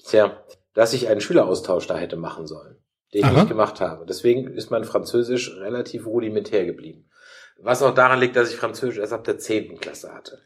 [0.04, 0.40] Tja,
[0.74, 2.76] dass ich einen Schüleraustausch da hätte machen sollen,
[3.12, 3.32] den ich Aha.
[3.32, 4.06] nicht gemacht habe.
[4.06, 7.10] Deswegen ist mein Französisch relativ rudimentär geblieben.
[7.58, 10.38] Was auch daran liegt, dass ich Französisch erst ab der zehnten Klasse hatte.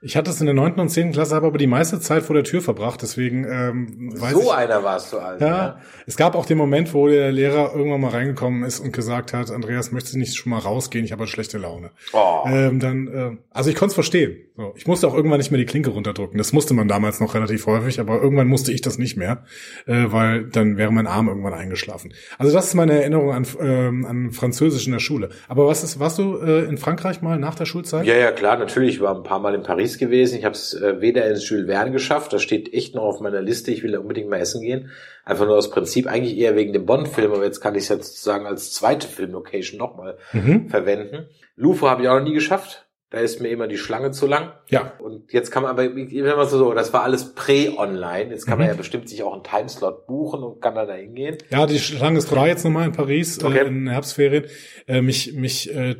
[0.00, 2.34] Ich hatte es in der neunten und zehnten Klasse, habe aber die meiste Zeit vor
[2.34, 5.44] der Tür verbracht, deswegen ähm, weiß So ich, einer warst du also.
[5.44, 8.92] Ja, ja, es gab auch den Moment, wo der Lehrer irgendwann mal reingekommen ist und
[8.92, 11.04] gesagt hat, Andreas, möchtest du nicht schon mal rausgehen?
[11.04, 11.90] Ich habe eine schlechte Laune.
[12.12, 12.44] Oh.
[12.46, 14.36] Ähm, dann, äh, also ich konnte es verstehen.
[14.56, 16.38] So, ich musste auch irgendwann nicht mehr die Klinke runterdrücken.
[16.38, 19.44] Das musste man damals noch relativ häufig, aber irgendwann musste ich das nicht mehr,
[19.86, 22.12] äh, weil dann wäre mein Arm irgendwann eingeschlafen.
[22.38, 25.30] Also das ist meine Erinnerung an, ähm, an Französisch in der Schule.
[25.48, 28.06] Aber was ist, warst du äh, in Frankreich mal nach der Schulzeit?
[28.06, 28.96] Ja, ja, klar, natürlich.
[28.96, 30.38] Ich war ein paar Mal in Paris Paris gewesen.
[30.38, 33.40] Ich habe es äh, weder ins Jules Verne geschafft, das steht echt noch auf meiner
[33.40, 33.70] Liste.
[33.70, 34.90] Ich will da unbedingt mal essen gehen.
[35.24, 38.08] Einfach nur aus Prinzip, eigentlich eher wegen dem Bond-Film, aber jetzt kann ich es jetzt
[38.08, 40.68] sozusagen als zweite Filmlocation nochmal mhm.
[40.68, 41.28] verwenden.
[41.56, 42.87] Louvre habe ich auch noch nie geschafft.
[43.10, 44.52] Da ist mir immer die Schlange zu lang.
[44.68, 44.92] Ja.
[44.98, 48.30] Und jetzt kann man aber, immer so, das war alles prä-online.
[48.30, 48.64] Jetzt kann mhm.
[48.64, 51.38] man ja bestimmt sich auch einen Timeslot buchen und kann dann da hingehen.
[51.48, 53.60] Ja, die Schlange ist frei jetzt nochmal in Paris, okay.
[53.60, 54.44] äh, in Herbstferien.
[54.86, 55.96] Äh, mich mich äh,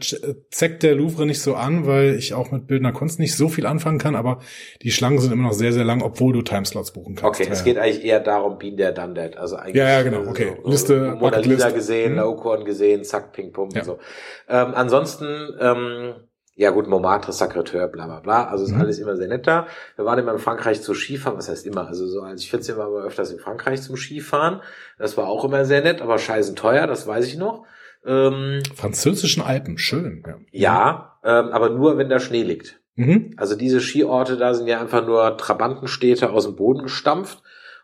[0.51, 3.65] zeckt der Louvre nicht so an, weil ich auch mit bildender Kunst nicht so viel
[3.65, 4.41] anfangen kann, aber
[4.83, 7.41] die Schlangen sind immer noch sehr, sehr lang, obwohl du Timeslots buchen kannst.
[7.41, 9.39] Okay, ja, es geht eigentlich eher darum, Bean der Done That.
[9.39, 9.77] Also eigentlich.
[9.77, 10.57] Ja, ja, genau, okay.
[10.63, 11.17] So, Liste.
[11.19, 12.19] Mona Lisa gesehen, mhm.
[12.19, 13.83] Laocoon gesehen, zack, Ping, Pum, ja.
[13.83, 13.99] so.
[14.47, 16.15] Ähm, ansonsten, ähm,
[16.59, 18.49] ja gut, Montmartre, Sacré-Cœur, bla bla bla.
[18.49, 18.81] Also ist mhm.
[18.81, 19.69] alles immer sehr nett da.
[19.95, 22.77] Wir waren immer in Frankreich zu Skifahren, was heißt immer, also so als ich 14
[22.77, 24.61] war, war öfters in Frankreich zum Skifahren.
[24.99, 27.65] Das war auch immer sehr nett, aber scheißen teuer, das weiß ich noch.
[28.05, 30.25] Ähm, Französischen Alpen, schön.
[30.27, 32.81] Ja, ja ähm, aber nur, wenn da Schnee liegt.
[32.97, 33.35] Mhm.
[33.37, 37.41] Also diese Skiorte da sind ja einfach nur Trabantenstädte aus dem Boden gestampft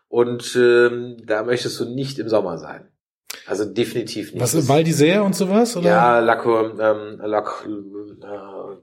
[0.09, 2.89] und ähm, da möchtest du nicht im Sommer sein.
[3.47, 4.41] Also definitiv nicht.
[4.41, 5.77] Was, Val d'Isère und sowas?
[5.77, 5.87] Oder?
[5.87, 7.67] Ja, Laco, ähm, Lac,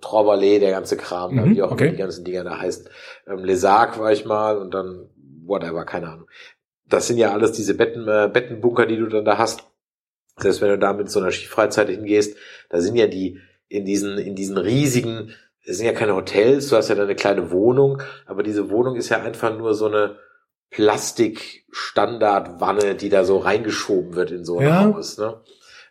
[0.03, 1.85] Trauberlet, der ganze Kram, mhm, wie auch okay.
[1.85, 2.91] immer die ganzen Dinger da heißt.
[3.27, 5.09] Ähm, Les Arcs war ich mal und dann
[5.47, 6.27] whatever, keine Ahnung.
[6.87, 9.65] Das sind ja alles diese Betten, äh, Bettenbunker, die du dann da hast.
[10.37, 12.37] Selbst wenn du da mit so einer Skifreizeit hingehst,
[12.69, 15.33] da sind ja die in diesen, in diesen riesigen,
[15.65, 18.97] es sind ja keine Hotels, du hast ja da eine kleine Wohnung, aber diese Wohnung
[18.97, 20.19] ist ja einfach nur so eine
[20.71, 24.85] Plastik-Standardwanne, die da so reingeschoben wird in so ein ja.
[24.85, 25.17] Haus.
[25.19, 25.41] Ne?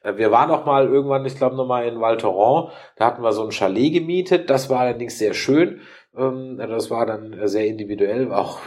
[0.02, 3.34] Äh, wir waren auch mal irgendwann, ich glaube nochmal in Val Thorens, da hatten wir
[3.34, 5.82] so ein Chalet gemietet, das war allerdings sehr schön,
[6.16, 8.60] ähm, das war dann sehr individuell, war auch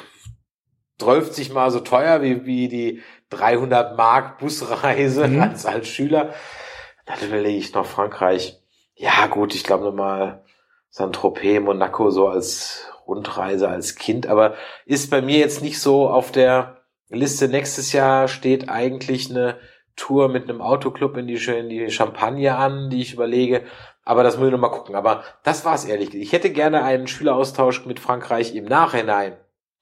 [0.99, 5.43] 12 mal so teuer wie, wie die 300 Mark Busreise mhm.
[5.43, 6.33] als, als Schüler.
[7.07, 8.63] Dann überlege ich noch Frankreich.
[8.95, 10.45] Ja gut, ich glaube nochmal
[10.91, 14.55] Saint-Tropez, Monaco so als Rundreise als Kind, aber
[14.87, 17.49] ist bei mir jetzt nicht so auf der Liste.
[17.49, 19.59] Nächstes Jahr steht eigentlich eine
[19.97, 23.63] Tour mit einem Autoclub in die, in die Champagne an, die ich überlege.
[24.05, 24.95] Aber das muss ich noch mal gucken.
[24.95, 26.15] Aber das war's ehrlich.
[26.15, 29.37] Ich hätte gerne einen Schüleraustausch mit Frankreich im Nachhinein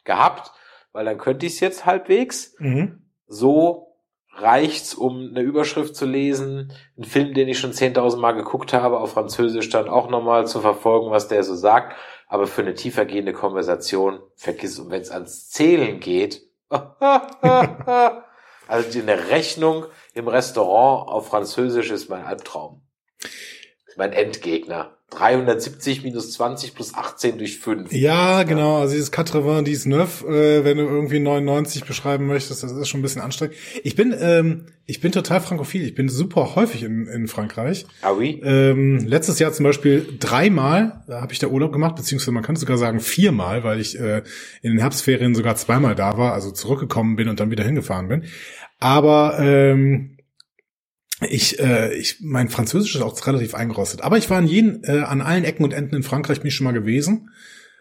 [0.05, 0.53] gehabt,
[0.93, 2.55] weil dann könnte ich es jetzt halbwegs.
[2.59, 3.03] Mhm.
[3.27, 3.97] So
[4.35, 8.99] reicht's, um eine Überschrift zu lesen, einen Film, den ich schon 10.000 Mal geguckt habe,
[8.99, 11.97] auf Französisch dann auch nochmal zu verfolgen, was der so sagt.
[12.29, 16.43] Aber für eine tiefergehende Konversation, vergiss, und wenn es ans Zählen geht,
[18.67, 22.83] also eine Rechnung im Restaurant auf Französisch ist mein Albtraum.
[23.97, 24.97] Mein Endgegner.
[25.13, 27.93] 370 minus 20 plus 18 durch 5.
[27.93, 28.79] Ja, genau.
[28.79, 33.23] Also dieses 99, äh, wenn du irgendwie 99 beschreiben möchtest, das ist schon ein bisschen
[33.23, 33.57] anstrengend.
[33.85, 35.83] Ich bin, ähm, ich bin total frankophil.
[35.83, 37.87] Ich bin super häufig in, in Frankreich.
[38.01, 38.41] Ah oui?
[38.45, 42.57] Ähm, letztes Jahr zum Beispiel dreimal äh, habe ich da Urlaub gemacht, beziehungsweise man kann
[42.57, 44.23] sogar sagen viermal, weil ich äh,
[44.63, 48.25] in den Herbstferien sogar zweimal da war, also zurückgekommen bin und dann wieder hingefahren bin.
[48.81, 50.17] Aber ähm,
[51.29, 54.03] ich, äh, ich, mein Französisch ist auch relativ eingerostet.
[54.03, 56.55] Aber ich war an jeden, äh, an allen Ecken und Enden in Frankreich bin ich
[56.55, 57.31] schon mal gewesen,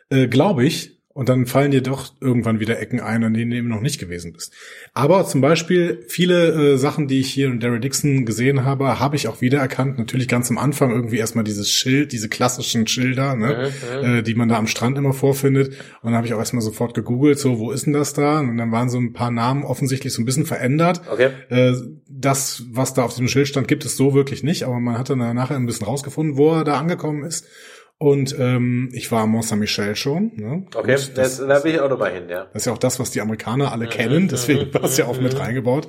[0.09, 1.00] äh, glaube ich.
[1.13, 3.99] Und dann fallen dir doch irgendwann wieder Ecken ein, an denen du eben noch nicht
[3.99, 4.53] gewesen bist.
[4.93, 9.17] Aber zum Beispiel viele äh, Sachen, die ich hier in Derry Dixon gesehen habe, habe
[9.17, 9.97] ich auch wiedererkannt.
[9.97, 14.05] Natürlich ganz am Anfang irgendwie erstmal dieses Schild, diese klassischen Schilder, ne, mhm.
[14.05, 15.69] äh, die man da am Strand immer vorfindet.
[16.01, 18.39] Und dann habe ich auch erstmal sofort gegoogelt, so, wo ist denn das da?
[18.39, 21.01] Und dann waren so ein paar Namen offensichtlich so ein bisschen verändert.
[21.11, 21.31] Okay.
[21.49, 21.73] Äh,
[22.07, 24.63] das, was da auf diesem Schild stand, gibt es so wirklich nicht.
[24.63, 27.47] Aber man hat dann nachher ein bisschen rausgefunden, wo er da angekommen ist.
[28.01, 30.31] Und ähm, ich war am Mont Saint-Michel schon.
[30.35, 30.65] Ne?
[30.73, 32.47] Okay, das, das, da bin ich auch nochmal hin, ja.
[32.51, 35.21] Das ist ja auch das, was die Amerikaner alle kennen, deswegen war es ja auch
[35.21, 35.87] mit reingebaut.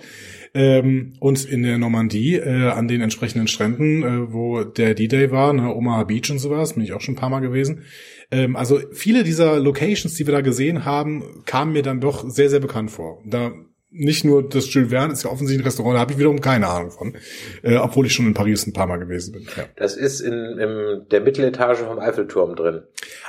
[0.52, 5.54] Ähm, und in der Normandie, äh, an den entsprechenden Stränden, äh, wo der D-Day war,
[5.54, 7.84] ne, Omaha Beach und sowas, bin ich auch schon ein paar Mal gewesen.
[8.30, 12.50] Ähm, also viele dieser Locations, die wir da gesehen haben, kamen mir dann doch sehr,
[12.50, 13.22] sehr bekannt vor.
[13.24, 13.52] Da
[13.92, 16.68] nicht nur das Jules Verne ist ja offensichtlich ein Restaurant, da habe ich wiederum keine
[16.68, 17.14] Ahnung von,
[17.62, 19.42] äh, obwohl ich schon in Paris ein paar Mal gewesen bin.
[19.56, 19.64] Ja.
[19.76, 22.82] Das ist in, in der Mitteletage vom Eiffelturm drin.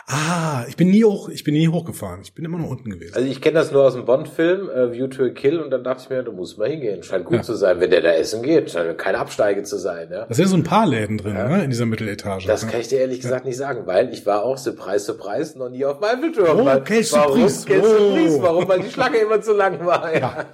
[0.07, 2.21] Ah, ich bin nie hoch, ich bin nie hochgefahren.
[2.23, 3.15] Ich bin immer nur unten gewesen.
[3.15, 5.83] Also ich kenne das nur aus dem Bond-Film äh, View to a Kill und dann
[5.83, 7.03] dachte ich mir, du musst mal hingehen.
[7.03, 7.41] Scheint gut ja.
[7.43, 8.71] zu sein, wenn der da essen geht.
[8.71, 10.09] Scheint keine Absteige zu sein.
[10.11, 10.25] Ja.
[10.25, 11.47] Da sind so ein paar Läden drin, ja.
[11.47, 12.47] ne, in dieser Mitteletage.
[12.47, 15.69] Das kann ich dir ehrlich gesagt nicht sagen, weil ich war auch Surprise, Surprise noch
[15.69, 16.59] nie auf dem Eiffelturm.
[16.59, 17.47] Oh, okay, warum?
[17.47, 18.37] Surprise.
[18.37, 18.41] Oh.
[18.41, 18.67] Warum?
[18.67, 20.13] Weil die Schlange immer zu lang war.
[20.13, 20.45] Ja.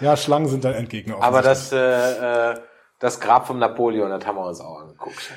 [0.00, 0.16] Ja.
[0.16, 1.22] Schlangen sind dein Endgegner.
[1.22, 2.60] Aber das, äh, äh,
[2.98, 5.32] das Grab von Napoleon, das haben wir uns auch angeguckt.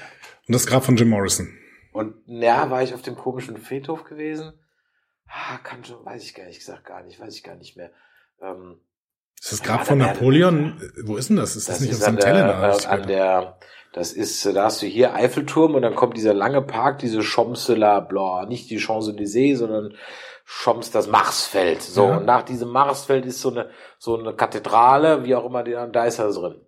[0.48, 1.50] Und das Grab von Jim Morrison.
[1.92, 4.54] Und ja, war ich auf dem komischen Friedhof gewesen?
[5.28, 7.92] Ah, kann schon, weiß ich gar nicht gesagt, gar nicht, weiß ich gar nicht mehr.
[8.42, 8.80] Ähm,
[9.40, 10.82] ist das Grab von Napoleon?
[11.04, 11.56] Wo ist denn das?
[11.56, 12.26] Ist das, das nicht ist auf St.
[12.26, 12.70] Helena?
[12.70, 13.60] Äh, an der,
[13.94, 17.68] das ist, da hast du hier Eiffelturm und dann kommt dieser lange Park, diese Champs
[17.68, 19.94] la Blanc, nicht die Champs-Élysées, sondern
[20.46, 21.82] Schoms das Marsfeld.
[21.82, 22.18] So, ja.
[22.18, 26.06] und nach diesem Marsfeld ist so eine, so eine Kathedrale, wie auch immer, die, da
[26.06, 26.62] ist er drin.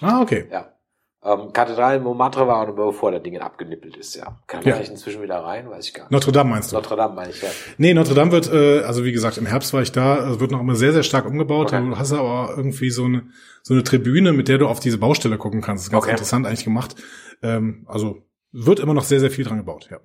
[0.00, 0.48] Ah, okay.
[0.50, 0.74] Ja.
[1.22, 4.38] Ähm, Kathedrale in Montmartre war aber bevor der Ding abgenippelt ist, ja.
[4.46, 4.74] Kann man ja.
[4.74, 6.10] vielleicht inzwischen wieder rein, weiß ich gar nicht.
[6.10, 6.76] Notre Dame meinst du?
[6.76, 7.48] Notre Dame meine ich, ja.
[7.78, 10.50] Nee, Notre Dame wird, äh, also wie gesagt, im Herbst war ich da, also wird
[10.50, 11.72] noch immer sehr, sehr stark umgebaut.
[11.72, 11.88] Okay.
[11.88, 13.28] Du hast aber irgendwie so eine,
[13.62, 15.82] so eine Tribüne, mit der du auf diese Baustelle gucken kannst.
[15.82, 16.10] Das ist ganz okay.
[16.10, 16.96] interessant eigentlich gemacht.
[17.42, 18.18] Ähm, also
[18.52, 20.00] wird immer noch sehr, sehr viel dran gebaut, ja.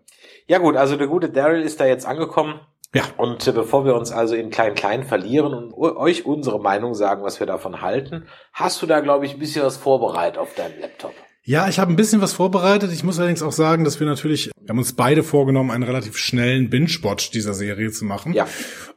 [0.47, 2.61] Ja gut, also der gute Daryl ist da jetzt angekommen.
[2.93, 3.03] Ja.
[3.17, 7.39] Und äh, bevor wir uns also in Klein-Klein verlieren und euch unsere Meinung sagen, was
[7.39, 11.13] wir davon halten, hast du da, glaube ich, ein bisschen was vorbereitet auf deinem Laptop.
[11.43, 12.91] Ja, ich habe ein bisschen was vorbereitet.
[12.91, 16.17] Ich muss allerdings auch sagen, dass wir natürlich, wir haben uns beide vorgenommen, einen relativ
[16.17, 18.33] schnellen Binge-Watch dieser Serie zu machen.
[18.33, 18.47] Ja.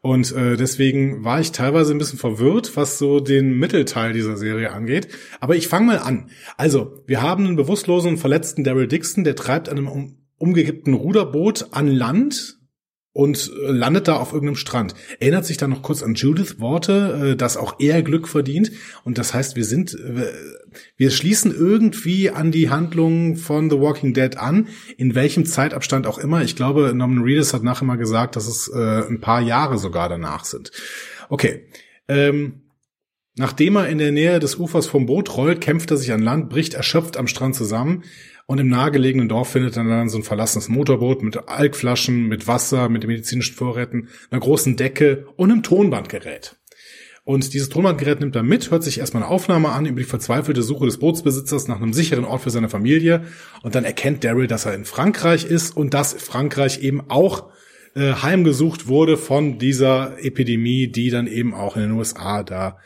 [0.02, 4.72] Und äh, deswegen war ich teilweise ein bisschen verwirrt, was so den Mittelteil dieser Serie
[4.72, 5.08] angeht.
[5.40, 6.30] Aber ich fange mal an.
[6.58, 10.92] Also, wir haben einen bewusstlosen und verletzten Daryl Dixon, der treibt an einem um, umgekippten
[10.92, 12.58] Ruderboot an Land
[13.12, 14.94] und äh, landet da auf irgendeinem Strand.
[15.20, 18.72] Erinnert sich dann noch kurz an Judith Worte, äh, dass auch er Glück verdient.
[19.04, 20.32] Und das heißt, wir sind, äh,
[20.96, 26.18] wir schließen irgendwie an die Handlungen von The Walking Dead an, in welchem Zeitabstand auch
[26.18, 26.42] immer.
[26.42, 30.44] Ich glaube, Norman Reedus hat nachher mal gesagt, dass es ein paar Jahre sogar danach
[30.44, 30.70] sind.
[31.28, 31.66] Okay.
[32.08, 32.62] Ähm,
[33.36, 36.48] nachdem er in der Nähe des Ufers vom Boot rollt, kämpft er sich an Land,
[36.48, 38.04] bricht erschöpft am Strand zusammen.
[38.46, 42.88] Und im nahegelegenen Dorf findet er dann so ein verlassenes Motorboot mit Alkflaschen, mit Wasser,
[42.88, 46.56] mit medizinischen Vorräten, einer großen Decke und einem Tonbandgerät.
[47.24, 50.62] Und dieses Tonbandgerät nimmt er mit, hört sich erstmal eine Aufnahme an über die verzweifelte
[50.62, 53.24] Suche des Bootsbesitzers nach einem sicheren Ort für seine Familie.
[53.62, 57.50] Und dann erkennt Daryl, dass er in Frankreich ist und dass Frankreich eben auch
[57.94, 62.78] äh, heimgesucht wurde von dieser Epidemie, die dann eben auch in den USA da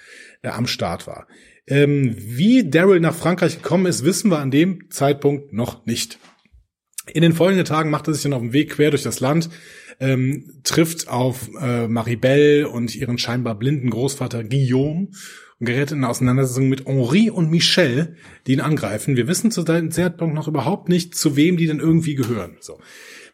[0.43, 1.27] äh, am Start war.
[1.69, 6.19] Ähm, wie Daryl nach Frankreich gekommen ist, wissen wir an dem Zeitpunkt noch nicht.
[7.13, 9.49] In den folgenden Tagen macht er sich dann auf den Weg quer durch das Land,
[10.01, 15.09] ähm, trifft auf äh, Maribel und ihren scheinbar blinden Großvater Guillaume
[15.59, 19.17] und gerät in eine Auseinandersetzung mit Henri und Michel, die ihn angreifen.
[19.17, 22.57] Wir wissen zu diesem Zeitpunkt noch überhaupt nicht, zu wem die denn irgendwie gehören.
[22.61, 22.79] So.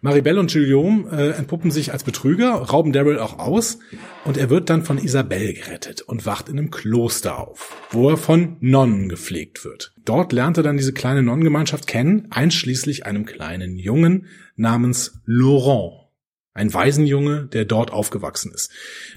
[0.05, 3.79] Maribel und Guillaume äh, entpuppen sich als Betrüger, rauben Daryl auch aus
[4.25, 8.17] und er wird dann von Isabel gerettet und wacht in einem Kloster auf, wo er
[8.17, 9.95] von Nonnen gepflegt wird.
[10.05, 16.09] Dort lernt er dann diese kleine Nonnengemeinschaft kennen, einschließlich einem kleinen Jungen namens Laurent.
[16.53, 18.73] Ein Waisenjunge, der dort aufgewachsen ist.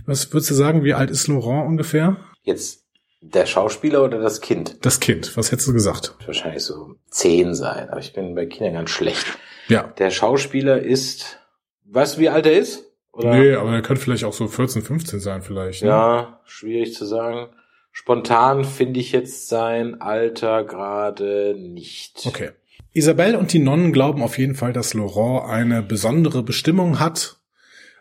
[0.05, 2.17] Was würdest du sagen, wie alt ist Laurent ungefähr?
[2.43, 2.83] Jetzt
[3.21, 4.77] der Schauspieler oder das Kind?
[4.85, 5.35] Das Kind.
[5.35, 6.13] Was hättest du gesagt?
[6.27, 9.25] Wahrscheinlich so zehn sein, aber ich bin bei Kindern ganz schlecht.
[9.67, 9.93] Ja.
[9.97, 11.39] Der Schauspieler ist,
[11.85, 12.83] weißt du, wie alt er ist?
[13.11, 13.35] Oder?
[13.35, 15.83] Nee, aber er könnte vielleicht auch so 14, 15 sein vielleicht.
[15.83, 15.89] Ne?
[15.89, 17.49] Ja, schwierig zu sagen.
[17.91, 22.23] Spontan finde ich jetzt sein Alter gerade nicht.
[22.25, 22.51] Okay.
[22.91, 27.37] Isabelle und die Nonnen glauben auf jeden Fall, dass Laurent eine besondere Bestimmung hat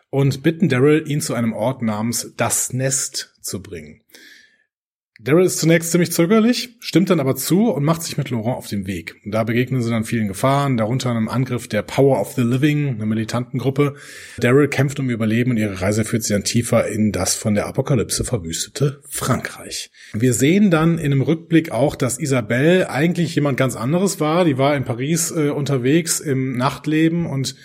[0.09, 4.01] und bitten Daryl, ihn zu einem Ort namens Das Nest zu bringen.
[5.17, 8.67] Daryl ist zunächst ziemlich zögerlich, stimmt dann aber zu und macht sich mit Laurent auf
[8.67, 9.15] den Weg.
[9.23, 12.95] Und da begegnen sie dann vielen Gefahren, darunter einem Angriff der Power of the Living,
[12.95, 13.95] einer militanten Gruppe.
[14.39, 17.55] Daryl kämpft um ihr Überleben und ihre Reise führt sie dann tiefer in das von
[17.55, 19.89] der Apokalypse verwüstete Frankreich.
[20.11, 24.43] Wir sehen dann in einem Rückblick auch, dass Isabelle eigentlich jemand ganz anderes war.
[24.43, 27.55] Die war in Paris äh, unterwegs im Nachtleben und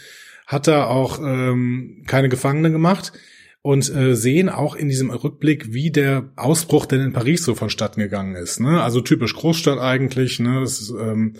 [0.47, 3.13] hat da auch ähm, keine Gefangene gemacht
[3.63, 8.01] und äh, sehen auch in diesem Rückblick, wie der Ausbruch denn in Paris so vonstatten
[8.01, 8.61] gegangen ist.
[8.61, 8.83] Ne?
[8.83, 10.41] Also typisch Großstadt eigentlich.
[10.41, 10.61] Ne?
[10.61, 11.35] Das ist, ähm,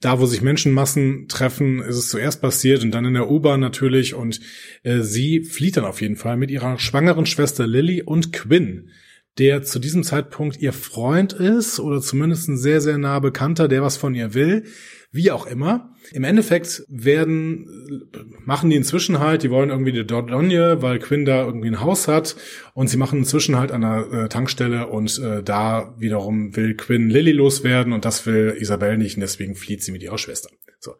[0.00, 4.14] da, wo sich Menschenmassen treffen, ist es zuerst passiert und dann in der U-Bahn natürlich.
[4.14, 4.40] Und
[4.82, 8.90] äh, sie flieht dann auf jeden Fall mit ihrer schwangeren Schwester Lily und Quinn,
[9.38, 13.82] der zu diesem Zeitpunkt ihr Freund ist oder zumindest ein sehr, sehr nah Bekannter, der
[13.82, 14.64] was von ihr will.
[15.12, 15.92] Wie auch immer.
[16.12, 18.08] Im Endeffekt werden,
[18.44, 22.06] machen die inzwischen halt, die wollen irgendwie die Dordogne, weil Quinn da irgendwie ein Haus
[22.06, 22.36] hat
[22.74, 27.10] und sie machen inzwischen halt an der äh, Tankstelle und äh, da wiederum will Quinn
[27.10, 30.48] Lilly loswerden und das will Isabel nicht und deswegen flieht sie mit ihrer Schwester.
[30.78, 30.92] So.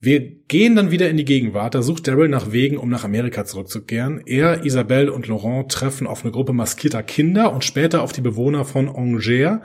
[0.00, 1.74] Wir gehen dann wieder in die Gegenwart.
[1.74, 4.20] Da sucht Daryl nach Wegen, um nach Amerika zurückzukehren.
[4.26, 8.64] Er, Isabelle und Laurent treffen auf eine Gruppe maskierter Kinder und später auf die Bewohner
[8.64, 9.60] von Angers,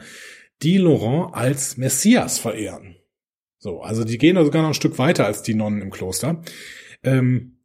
[0.61, 3.00] die Laurent als Messias verehren.
[3.61, 6.41] So, also die gehen sogar noch ein Stück weiter als die Nonnen im Kloster.
[7.03, 7.59] Ähm,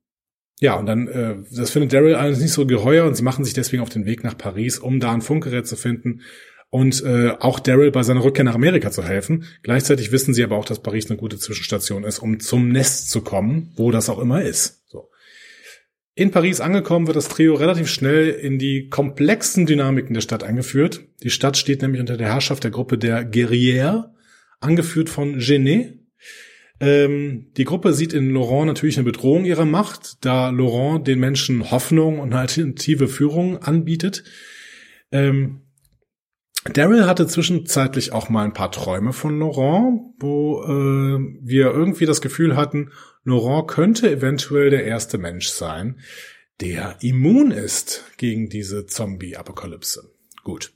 [0.61, 3.55] ja, und dann, äh, das findet Daryl alles nicht so geheuer und sie machen sich
[3.55, 6.21] deswegen auf den Weg nach Paris, um da ein Funkgerät zu finden
[6.69, 9.45] und äh, auch Daryl bei seiner Rückkehr nach Amerika zu helfen.
[9.63, 13.23] Gleichzeitig wissen sie aber auch, dass Paris eine gute Zwischenstation ist, um zum Nest zu
[13.23, 14.83] kommen, wo das auch immer ist.
[14.89, 15.09] So.
[16.15, 21.05] In Paris angekommen wird das Trio relativ schnell in die komplexen Dynamiken der Stadt eingeführt.
[21.23, 24.15] Die Stadt steht nämlich unter der Herrschaft der Gruppe der Guerriere,
[24.61, 25.99] angeführt von Genet.
[26.79, 31.71] Ähm, die Gruppe sieht in Laurent natürlich eine Bedrohung ihrer Macht, da Laurent den Menschen
[31.71, 34.25] Hoffnung und alternative Führung anbietet.
[35.11, 35.63] Ähm,
[36.73, 42.21] Daryl hatte zwischenzeitlich auch mal ein paar Träume von Laurent, wo äh, wir irgendwie das
[42.21, 42.91] Gefühl hatten,
[43.25, 46.01] Laurent könnte eventuell der erste Mensch sein,
[46.61, 50.11] der immun ist gegen diese Zombie-Apokalypse.
[50.43, 50.73] Gut.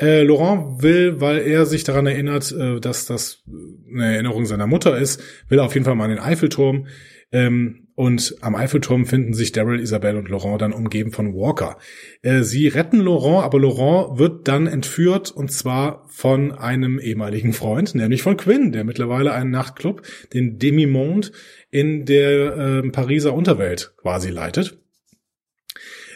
[0.00, 3.44] Äh, Laurent will, weil er sich daran erinnert, äh, dass das
[3.92, 6.86] eine Erinnerung seiner Mutter ist, will auf jeden Fall mal an den Eiffelturm.
[7.30, 11.78] Ähm, und am Eiffelturm finden sich Daryl, Isabelle und Laurent dann umgeben von Walker.
[12.22, 17.94] Äh, sie retten Laurent, aber Laurent wird dann entführt und zwar von einem ehemaligen Freund,
[17.94, 20.02] nämlich von Quinn, der mittlerweile einen Nachtclub,
[20.32, 21.30] den Demi-Monde,
[21.70, 24.78] in der äh, Pariser Unterwelt quasi leitet.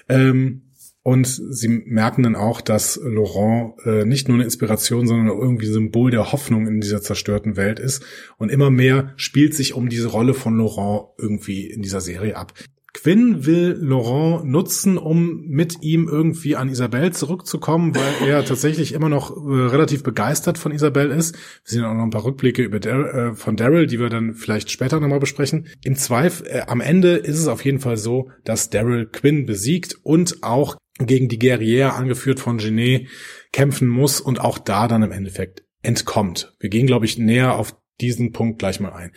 [0.08, 0.67] Ähm,
[1.08, 6.10] und sie merken dann auch, dass Laurent äh, nicht nur eine Inspiration, sondern irgendwie Symbol
[6.10, 8.04] der Hoffnung in dieser zerstörten Welt ist.
[8.36, 12.52] Und immer mehr spielt sich um diese Rolle von Laurent irgendwie in dieser Serie ab.
[12.92, 19.08] Quinn will Laurent nutzen, um mit ihm irgendwie an Isabelle zurückzukommen, weil er tatsächlich immer
[19.08, 21.34] noch äh, relativ begeistert von Isabelle ist.
[21.34, 24.34] Wir sehen auch noch ein paar Rückblicke über Dar äh, von Daryl, die wir dann
[24.34, 25.68] vielleicht später nochmal besprechen.
[25.84, 29.96] Im Zweifel, äh, am Ende ist es auf jeden Fall so, dass Daryl Quinn besiegt
[30.02, 33.08] und auch gegen die Guerriere, angeführt von Genet,
[33.52, 36.54] kämpfen muss und auch da dann im Endeffekt entkommt.
[36.60, 39.12] Wir gehen, glaube ich, näher auf diesen Punkt gleich mal ein.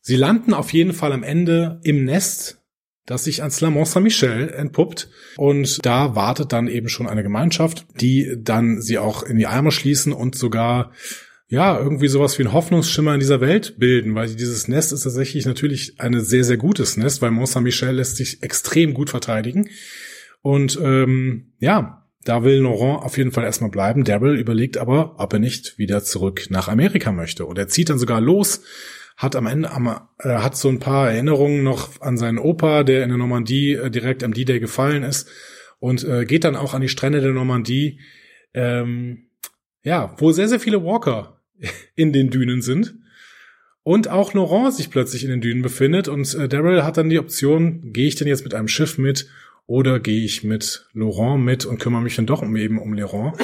[0.00, 2.60] Sie landen auf jeden Fall am Ende im Nest,
[3.06, 5.08] das sich ans La Mont Saint-Michel entpuppt.
[5.36, 9.70] Und da wartet dann eben schon eine Gemeinschaft, die dann sie auch in die Arme
[9.70, 10.92] schließen und sogar
[11.46, 15.44] ja, irgendwie sowas wie ein Hoffnungsschimmer in dieser Welt bilden, weil dieses Nest ist tatsächlich
[15.44, 19.68] natürlich ein sehr, sehr gutes Nest, weil Mont Saint-Michel lässt sich extrem gut verteidigen.
[20.44, 24.04] Und ähm, ja, da will Laurent auf jeden Fall erstmal bleiben.
[24.04, 27.46] Daryl überlegt aber, ob er nicht wieder zurück nach Amerika möchte.
[27.46, 28.60] Und er zieht dann sogar los,
[29.16, 29.86] hat am Ende am,
[30.18, 33.90] äh, hat so ein paar Erinnerungen noch an seinen Opa, der in der Normandie äh,
[33.90, 35.30] direkt am D-Day gefallen ist
[35.78, 38.00] und äh, geht dann auch an die Strände der Normandie,
[38.52, 39.30] ähm,
[39.82, 41.40] ja, wo sehr, sehr viele Walker
[41.96, 42.96] in den Dünen sind.
[43.82, 47.18] Und auch Laurent sich plötzlich in den Dünen befindet und äh, Daryl hat dann die
[47.18, 49.26] Option, gehe ich denn jetzt mit einem Schiff mit
[49.66, 53.34] oder gehe ich mit Laurent mit und kümmere mich dann doch um eben um Laurent?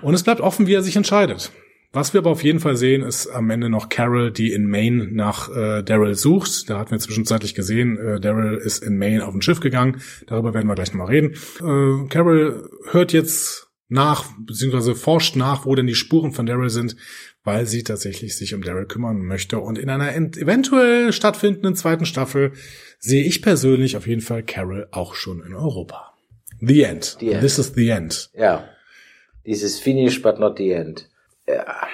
[0.00, 1.52] Und es bleibt offen, wie er sich entscheidet.
[1.94, 5.08] Was wir aber auf jeden Fall sehen, ist am Ende noch Carol, die in Maine
[5.12, 6.70] nach äh, Daryl sucht.
[6.70, 10.00] Da hatten wir zwischenzeitlich gesehen, äh, Daryl ist in Maine auf ein Schiff gegangen.
[10.26, 11.34] Darüber werden wir gleich nochmal reden.
[11.60, 16.96] Äh, Carol hört jetzt nach, beziehungsweise forscht nach, wo denn die Spuren von Daryl sind,
[17.44, 19.58] weil sie tatsächlich sich um Daryl kümmern möchte.
[19.58, 22.52] Und in einer eventuell stattfindenden zweiten Staffel
[22.98, 26.14] sehe ich persönlich auf jeden Fall Carol auch schon in Europa.
[26.60, 27.16] The end.
[27.18, 27.40] The end.
[27.40, 28.30] This is the end.
[28.34, 28.68] Ja.
[29.44, 31.08] This is finished, but not the end.
[31.48, 31.88] Ja.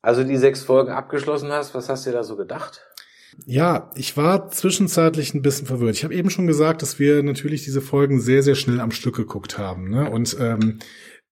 [0.00, 2.80] Also die sechs Folgen abgeschlossen hast, was hast du da so gedacht?
[3.44, 5.96] Ja, ich war zwischenzeitlich ein bisschen verwirrt.
[5.96, 9.16] Ich habe eben schon gesagt, dass wir natürlich diese Folgen sehr, sehr schnell am Stück
[9.16, 9.90] geguckt haben.
[9.90, 10.08] Ne?
[10.08, 10.78] Und ähm,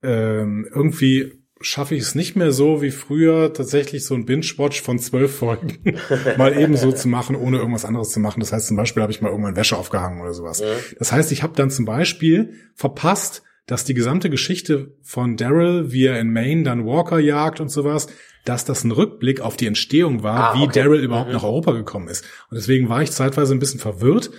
[0.03, 4.99] ähm, irgendwie schaffe ich es nicht mehr so wie früher, tatsächlich so ein Binge-Watch von
[4.99, 5.79] zwölf Folgen
[6.37, 8.41] mal eben so zu machen, ohne irgendwas anderes zu machen.
[8.41, 10.61] Das heißt, zum Beispiel habe ich mal irgendwann Wäsche aufgehangen oder sowas.
[10.61, 10.67] Ja.
[10.99, 16.05] Das heißt, ich habe dann zum Beispiel verpasst, dass die gesamte Geschichte von Daryl, wie
[16.05, 18.09] er in Maine dann Walker jagt und sowas,
[18.45, 20.83] dass das ein Rückblick auf die Entstehung war, ah, wie okay.
[20.83, 21.35] Daryl überhaupt mhm.
[21.35, 22.25] nach Europa gekommen ist.
[22.51, 24.31] Und deswegen war ich zeitweise ein bisschen verwirrt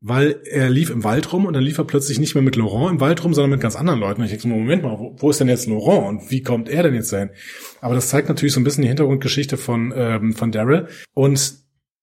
[0.00, 2.92] weil er lief im Wald rum und dann lief er plötzlich nicht mehr mit Laurent
[2.92, 4.20] im Wald rum, sondern mit ganz anderen Leuten.
[4.20, 6.82] Und ich denke so, Moment mal, wo, ist denn jetzt Laurent und wie kommt er
[6.82, 7.30] denn jetzt dahin?
[7.80, 10.88] Aber das zeigt natürlich so ein bisschen die Hintergrundgeschichte von, ähm, von Daryl.
[11.14, 11.54] Und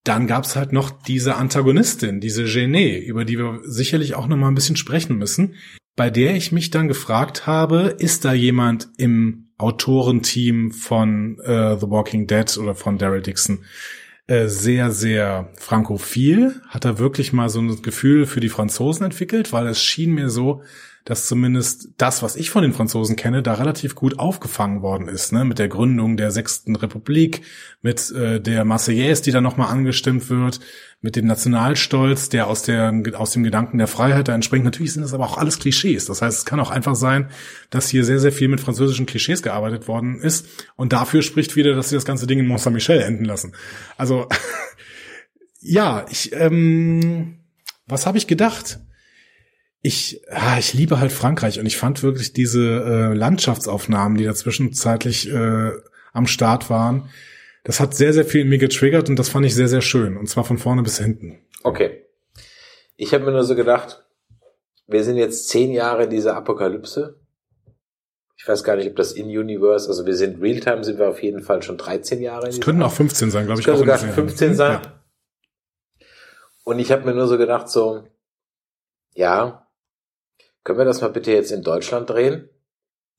[0.04, 4.50] dann gab's halt noch diese Antagonistin, diese Genet, über die wir sicherlich auch noch mal
[4.50, 5.56] ein bisschen sprechen müssen,
[5.96, 11.90] bei der ich mich dann gefragt habe, ist da jemand im Autorenteam von äh, The
[11.90, 13.64] Walking Dead oder von Daryl Dixon,
[14.28, 19.52] äh, sehr, sehr frankophil, hat er wirklich mal so ein Gefühl für die Franzosen entwickelt,
[19.52, 20.64] weil es schien mir so,
[21.06, 25.34] dass zumindest das, was ich von den Franzosen kenne, da relativ gut aufgefangen worden ist,
[25.34, 25.44] ne?
[25.44, 27.42] mit der Gründung der sechsten Republik,
[27.82, 30.62] mit äh, der Marseillaise, die da nochmal angestimmt wird,
[31.04, 34.64] mit dem Nationalstolz, der aus, der aus dem Gedanken der Freiheit da entspringt.
[34.64, 36.06] Natürlich sind das aber auch alles Klischees.
[36.06, 37.30] Das heißt, es kann auch einfach sein,
[37.70, 40.48] dass hier sehr, sehr viel mit französischen Klischees gearbeitet worden ist.
[40.78, 43.52] Und dafür spricht wieder, dass sie das ganze Ding in Mont Saint-Michel enden lassen.
[43.98, 44.30] Also,
[45.60, 47.40] ja, ich, ähm,
[47.86, 48.80] was habe ich gedacht?
[49.86, 54.34] ich, ah, ich liebe halt Frankreich und ich fand wirklich diese äh, Landschaftsaufnahmen, die da
[54.34, 55.72] zwischenzeitlich äh,
[56.14, 57.10] am Start waren,
[57.64, 60.18] das hat sehr, sehr viel in mir getriggert und das fand ich sehr, sehr schön.
[60.18, 61.40] Und zwar von vorne bis hinten.
[61.64, 62.06] Okay.
[62.96, 64.06] Ich habe mir nur so gedacht,
[64.88, 67.20] wir sind jetzt zehn Jahre in dieser Apokalypse.
[68.36, 71.42] Ich weiß gar nicht, ob das in-Universe, also wir sind Realtime, sind wir auf jeden
[71.42, 72.48] Fall schon 13 Jahre.
[72.48, 73.66] Es könnten auch 15 sein, glaube ich.
[73.66, 74.82] Können sogar 15 sein.
[74.84, 75.04] Ja.
[76.66, 78.04] Und ich habe mir nur so gedacht, so,
[79.14, 79.68] ja,
[80.64, 82.50] können wir das mal bitte jetzt in Deutschland drehen?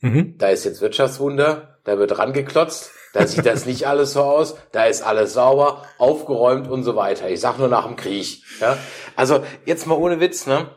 [0.01, 0.37] Mhm.
[0.37, 4.85] Da ist jetzt Wirtschaftswunder, da wird rangeklotzt, da sieht das nicht alles so aus, da
[4.85, 7.31] ist alles sauber, aufgeräumt und so weiter.
[7.31, 8.43] Ich sag nur nach dem Krieg.
[8.61, 8.77] Ja?
[9.17, 10.69] Also jetzt mal ohne Witz, ne?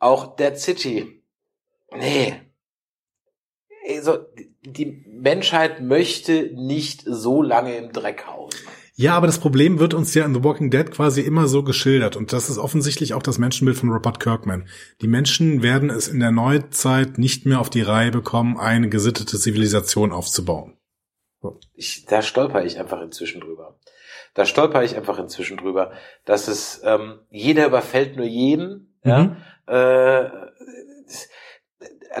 [0.00, 1.22] Auch Dead City.
[1.96, 2.34] Nee.
[3.88, 4.18] Also,
[4.62, 8.50] die Menschheit möchte nicht so lange im Dreck hauen.
[8.96, 12.16] Ja, aber das Problem wird uns ja in The Walking Dead quasi immer so geschildert.
[12.16, 14.68] Und das ist offensichtlich auch das Menschenbild von Robert Kirkman.
[15.00, 19.38] Die Menschen werden es in der Neuzeit nicht mehr auf die Reihe bekommen, eine gesittete
[19.38, 20.76] Zivilisation aufzubauen.
[21.74, 23.78] Ich, da stolper ich einfach inzwischen drüber.
[24.34, 25.92] Da stolper ich einfach inzwischen drüber,
[26.24, 28.94] dass es ähm, jeder überfällt nur jeden.
[29.02, 29.36] Mhm.
[29.66, 30.24] Ja?
[30.24, 30.30] Äh,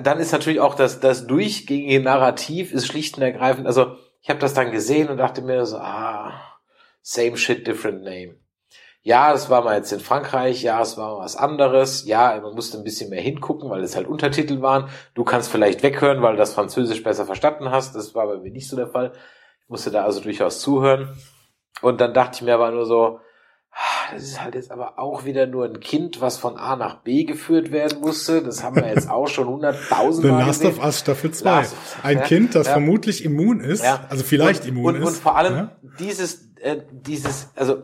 [0.02, 3.66] dann ist natürlich auch das, das durchgängige Narrativ ist schlicht und ergreifend.
[3.66, 6.54] Also ich habe das dann gesehen und dachte mir so, ah,
[7.06, 8.36] Same shit, different name.
[9.06, 12.78] Ja, das war mal jetzt in Frankreich, ja, es war was anderes, ja, man musste
[12.78, 14.88] ein bisschen mehr hingucken, weil es halt Untertitel waren.
[15.12, 17.94] Du kannst vielleicht weghören, weil du das Französisch besser verstanden hast.
[17.94, 19.12] Das war bei mir nicht so der Fall.
[19.62, 21.14] Ich musste da also durchaus zuhören.
[21.82, 23.20] Und dann dachte ich mir aber nur so,
[23.72, 27.02] ah, das ist halt jetzt aber auch wieder nur ein Kind, was von A nach
[27.02, 28.42] B geführt werden musste.
[28.42, 30.78] Das haben wir jetzt auch schon hunderttausend Mal Last gesehen.
[30.78, 31.66] of Us Staffel 2.
[32.02, 32.24] Ein ja.
[32.24, 32.72] Kind, das ja.
[32.72, 34.06] vermutlich immun ist, ja.
[34.08, 35.08] also vielleicht und, immun und, ist.
[35.08, 37.82] Und vor allem dieses, äh, dieses, also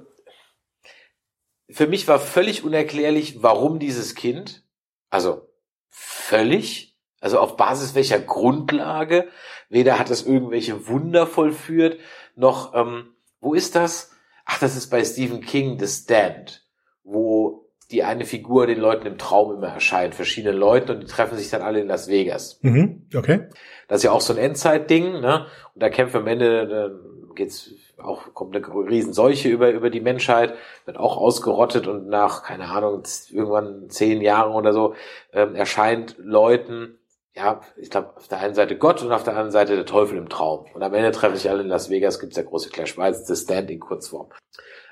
[1.73, 4.65] für mich war völlig unerklärlich, warum dieses Kind,
[5.11, 5.49] also
[5.89, 9.29] völlig, also auf Basis welcher Grundlage,
[9.69, 11.99] weder hat es irgendwelche Wunder vollführt,
[12.35, 14.13] noch, ähm, wo ist das?
[14.45, 16.67] Ach, das ist bei Stephen King The Stand,
[17.05, 21.37] wo die eine Figur den Leuten im Traum immer erscheint, verschiedene Leute und die treffen
[21.37, 22.61] sich dann alle in Las Vegas.
[22.63, 23.49] Mhm, okay.
[23.89, 25.47] Das ist ja auch so ein Endzeit-Ding, ne?
[25.75, 27.71] Und da kämpfen am Ende, da geht's
[28.05, 33.03] auch kommt eine Riesenseuche über, über die Menschheit, wird auch ausgerottet und nach, keine Ahnung,
[33.31, 34.95] irgendwann zehn Jahren oder so,
[35.33, 36.99] ähm, erscheint Leuten,
[37.35, 40.19] ja, ich glaube, auf der einen Seite Gott und auf der anderen Seite der Teufel
[40.19, 40.67] im Traum.
[40.75, 43.25] Und am Ende treffen sich alle in Las Vegas, gibt's der große Clash, weil es
[43.25, 44.29] das Standing Kurzform.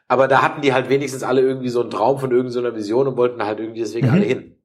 [0.07, 3.17] Aber da hatten die halt wenigstens alle irgendwie so einen Traum von irgendeiner Vision und
[3.17, 4.15] wollten halt irgendwie deswegen mhm.
[4.15, 4.63] alle hin.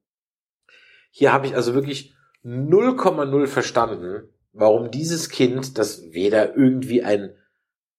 [1.10, 2.14] Hier habe ich also wirklich
[2.44, 7.36] 0,0 verstanden, warum dieses Kind, das weder irgendwie ein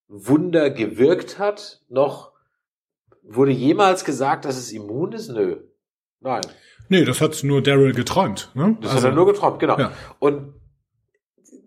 [0.07, 2.31] Wunder gewirkt hat, noch
[3.23, 5.29] wurde jemals gesagt, dass es immun ist?
[5.29, 5.57] Nö.
[6.19, 6.41] Nein.
[6.89, 8.51] Nee, das hat nur Daryl geträumt.
[8.53, 8.77] Ne?
[8.81, 9.77] Das also, hat er nur geträumt, genau.
[9.79, 9.91] Ja.
[10.19, 10.53] Und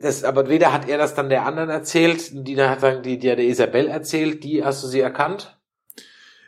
[0.00, 3.26] das, aber weder hat er das dann der anderen erzählt, die hat dann die, die
[3.26, 5.58] der Isabel erzählt, die hast du sie erkannt?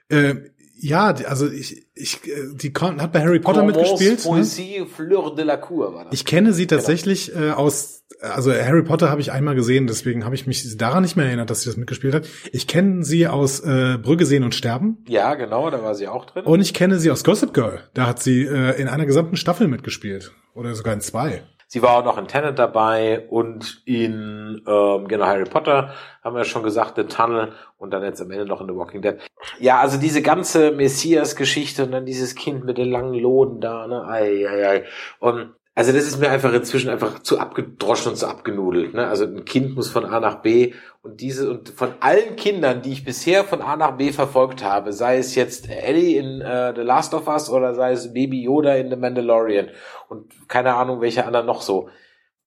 [0.09, 0.35] Äh,
[0.83, 2.21] ja, also ich, ich,
[2.55, 4.25] die hat bei Harry Potter Commence mitgespielt.
[4.25, 4.31] Ne?
[4.31, 4.87] Poésie, ne?
[4.87, 6.15] Fleur de la Cour war das.
[6.15, 6.81] Ich kenne sie genau.
[6.81, 7.47] tatsächlich genau.
[7.47, 11.17] äh, aus, also Harry Potter habe ich einmal gesehen, deswegen habe ich mich daran nicht
[11.17, 12.27] mehr erinnert, dass sie das mitgespielt hat.
[12.53, 15.05] Ich kenne sie aus äh, Brügge sehen und sterben.
[15.07, 16.45] Ja, genau, da war sie auch drin.
[16.45, 17.81] Und ich kenne sie aus Gossip Girl.
[17.93, 21.43] Da hat sie äh, in einer gesamten Staffel mitgespielt oder sogar in zwei.
[21.73, 26.43] Sie war auch noch in Tenet dabei und in ähm, genau Harry Potter haben wir
[26.43, 29.19] schon gesagt, The Tunnel und dann jetzt am Ende noch in The Walking Dead.
[29.61, 34.05] Ja, also diese ganze Messias-Geschichte und dann dieses Kind mit den langen Loden da, ne?
[34.05, 34.85] Ei, ei, ei.
[35.21, 38.93] Und also das ist mir einfach inzwischen einfach zu abgedroschen und zu abgenudelt.
[38.93, 39.07] Ne?
[39.07, 42.93] Also ein Kind muss von A nach B und diese und von allen Kindern, die
[42.93, 46.83] ich bisher von A nach B verfolgt habe, sei es jetzt Ellie in uh, The
[46.83, 49.71] Last of Us oder sei es Baby Yoda in The Mandalorian
[50.11, 51.89] und keine Ahnung welche anderen noch so,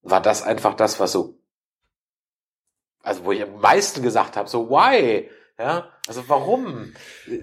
[0.04, 1.40] war das einfach das, was so,
[3.02, 5.28] also wo ich am meisten gesagt habe, so why?
[5.58, 6.94] Ja, also warum?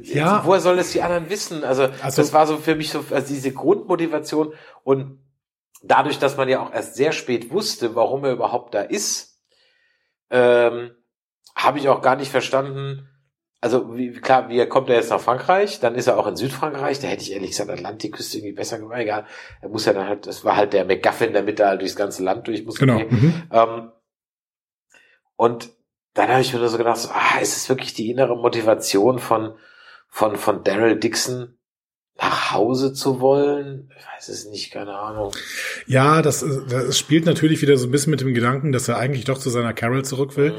[0.02, 0.42] Ja.
[0.44, 1.64] Woher sollen es die anderen wissen?
[1.64, 4.52] Also, also das war so für mich so also diese Grundmotivation
[4.84, 5.18] und
[5.82, 9.40] dadurch, dass man ja auch erst sehr spät wusste, warum er überhaupt da ist,
[10.30, 10.92] ähm,
[11.54, 13.08] habe ich auch gar nicht verstanden.
[13.60, 15.80] Also wie, klar, wie kommt er jetzt nach Frankreich?
[15.80, 16.98] Dann ist er auch in Südfrankreich.
[16.98, 19.00] Da hätte ich ehrlich gesagt Atlantikküste irgendwie besser gemacht.
[19.00, 19.26] Egal,
[19.60, 22.22] er muss ja dann halt, das war halt der McGuffin, damit er halt durchs ganze
[22.22, 22.78] Land durch muss.
[22.78, 23.00] Genau.
[23.00, 23.42] Mhm.
[23.52, 23.92] Ähm,
[25.36, 25.70] und
[26.14, 29.56] dann habe ich mir so gedacht, so, ah, ist es wirklich die innere Motivation von
[30.08, 31.56] von von Daryl Dixon,
[32.20, 33.90] nach Hause zu wollen?
[33.98, 35.32] Ich weiß es nicht, keine Ahnung.
[35.86, 39.24] Ja, das, das spielt natürlich wieder so ein bisschen mit dem Gedanken, dass er eigentlich
[39.24, 40.52] doch zu seiner Carol zurück will.
[40.52, 40.56] Mhm.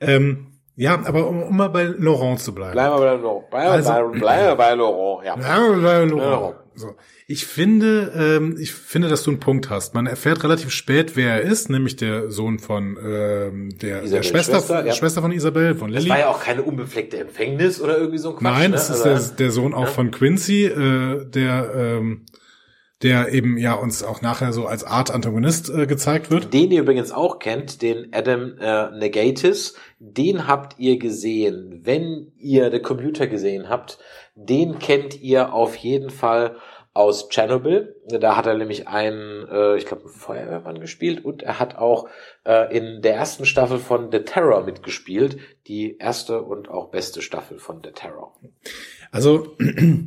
[0.00, 2.72] Ähm, ja, aber um, um mal bei Laurent zu bleiben.
[2.72, 3.50] Bleiben wir bei Laurent.
[3.50, 5.36] Bleiben also, bleib, bleib bei Laurent, ja.
[5.36, 6.56] Bleiben wir bei Laurent.
[6.74, 6.94] So.
[7.26, 9.94] Ich finde, ähm, ich finde, dass du einen Punkt hast.
[9.94, 14.58] Man erfährt relativ spät, wer er ist, nämlich der Sohn von ähm, der, der Schwester,
[14.58, 14.92] Schwester, ja.
[14.92, 16.08] Schwester von Isabel, von Lily.
[16.08, 18.42] Das war ja auch keine unbefleckte Empfängnis oder irgendwie so ein Quatsch.
[18.42, 18.76] Nein, ne?
[18.76, 19.90] ist also, der, der Sohn auch ja.
[19.90, 22.26] von Quincy, äh, der ähm,
[23.02, 26.54] der eben ja uns auch nachher so als Art Antagonist äh, gezeigt wird.
[26.54, 31.80] Den ihr übrigens auch kennt, den Adam äh, Negatis, den habt ihr gesehen.
[31.82, 33.98] Wenn ihr The Computer gesehen habt,
[34.46, 36.56] den kennt ihr auf jeden Fall
[36.94, 37.96] aus Chernobyl.
[38.06, 42.08] Da hat er nämlich einen, äh, ich glaube, Feuerwehrmann gespielt und er hat auch
[42.44, 45.38] äh, in der ersten Staffel von The Terror mitgespielt.
[45.66, 48.34] Die erste und auch beste Staffel von The Terror.
[49.10, 49.56] Also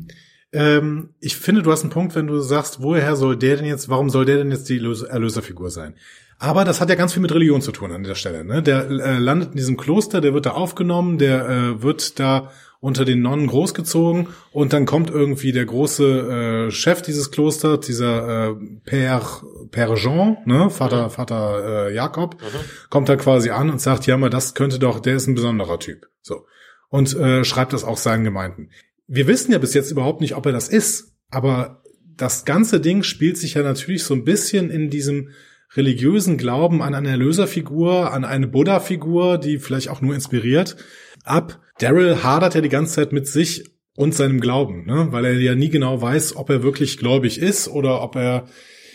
[0.54, 3.90] ähm, ich finde, du hast einen Punkt, wenn du sagst, woher soll der denn jetzt,
[3.90, 5.96] warum soll der denn jetzt die Erlöserfigur sein?
[6.38, 8.44] Aber das hat ja ganz viel mit Religion zu tun an der Stelle.
[8.44, 8.62] Ne?
[8.62, 12.52] Der äh, landet in diesem Kloster, der wird da aufgenommen, der äh, wird da
[12.86, 18.50] unter den Nonnen großgezogen und dann kommt irgendwie der große äh, Chef dieses Klosters, dieser
[18.50, 18.56] äh,
[18.88, 21.10] Père, Père Jean, ne, Vater, mhm.
[21.10, 22.60] Vater äh, Jakob, mhm.
[22.92, 25.80] kommt da quasi an und sagt, ja, mal das könnte doch, der ist ein besonderer
[25.80, 26.06] Typ.
[26.22, 26.46] So.
[26.90, 28.70] Und äh, schreibt das auch seinen Gemeinden.
[29.08, 31.82] Wir wissen ja bis jetzt überhaupt nicht, ob er das ist, aber
[32.16, 35.30] das ganze Ding spielt sich ja natürlich so ein bisschen in diesem
[35.76, 40.78] religiösen Glauben an eine Erlöserfigur, an eine Buddha-Figur, die vielleicht auch nur inspiriert,
[41.24, 41.60] ab.
[41.80, 43.66] Daryl hadert ja die ganze Zeit mit sich,
[43.96, 45.08] und seinem Glauben, ne?
[45.12, 48.46] weil er ja nie genau weiß, ob er wirklich gläubig ist oder ob er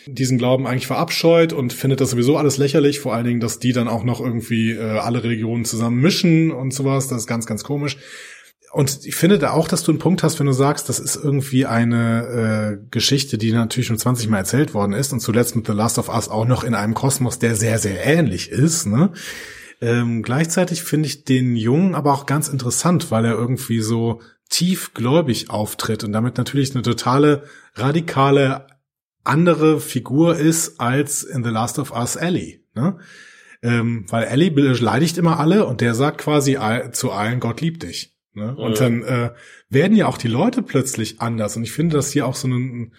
[0.06, 3.72] diesen Glauben eigentlich verabscheut und findet das sowieso alles lächerlich, vor allen Dingen, dass die
[3.72, 7.64] dann auch noch irgendwie äh, alle Religionen zusammen mischen und sowas, das ist ganz, ganz
[7.64, 7.96] komisch.
[8.72, 11.16] Und ich finde da auch, dass du einen Punkt hast, wenn du sagst, das ist
[11.16, 15.66] irgendwie eine äh, Geschichte, die natürlich schon 20 Mal erzählt worden ist und zuletzt mit
[15.66, 18.86] The Last of Us auch noch in einem Kosmos, der sehr, sehr ähnlich ist.
[18.86, 19.12] Ne?
[19.80, 24.20] Ähm, gleichzeitig finde ich den Jungen aber auch ganz interessant, weil er irgendwie so
[24.50, 28.66] tiefgläubig auftritt und damit natürlich eine totale radikale
[29.24, 32.60] andere Figur ist als in The Last of Us Ellie.
[32.74, 32.98] Ne?
[33.62, 36.58] Ähm, weil Ellie beleidigt immer alle und der sagt quasi
[36.92, 38.16] zu allen, Gott liebt dich.
[38.34, 38.54] Ne?
[38.56, 38.84] Und ja.
[38.84, 39.30] dann äh,
[39.68, 41.56] werden ja auch die Leute plötzlich anders.
[41.56, 42.92] Und ich finde, dass hier auch so ein,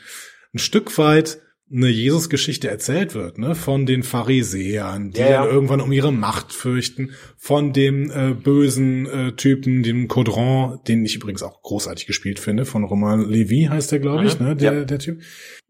[0.54, 1.42] ein Stück weit
[1.74, 5.46] eine Jesus-Geschichte erzählt wird, ne, von den Pharisäern, die ja, ja.
[5.46, 11.16] irgendwann um ihre Macht fürchten, von dem äh, bösen äh, Typen, dem Caudron, den ich
[11.16, 14.84] übrigens auch großartig gespielt finde, von Roman Levy heißt der, glaube ich, ne, der, ja.
[14.84, 15.22] der Typ,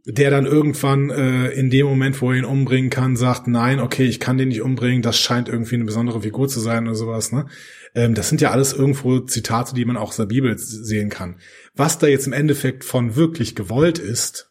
[0.05, 4.05] der dann irgendwann äh, in dem Moment, wo er ihn umbringen kann, sagt, nein, okay,
[4.05, 7.31] ich kann den nicht umbringen, das scheint irgendwie eine besondere Figur zu sein oder sowas,
[7.31, 7.45] ne.
[7.93, 11.37] Ähm, das sind ja alles irgendwo Zitate, die man auch aus der Bibel sehen kann.
[11.75, 14.50] Was da jetzt im Endeffekt von wirklich gewollt ist,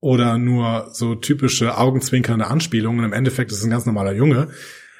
[0.00, 3.04] oder nur so typische augenzwinkernde Anspielungen.
[3.04, 4.48] Im Endeffekt ist es ein ganz normaler Junge.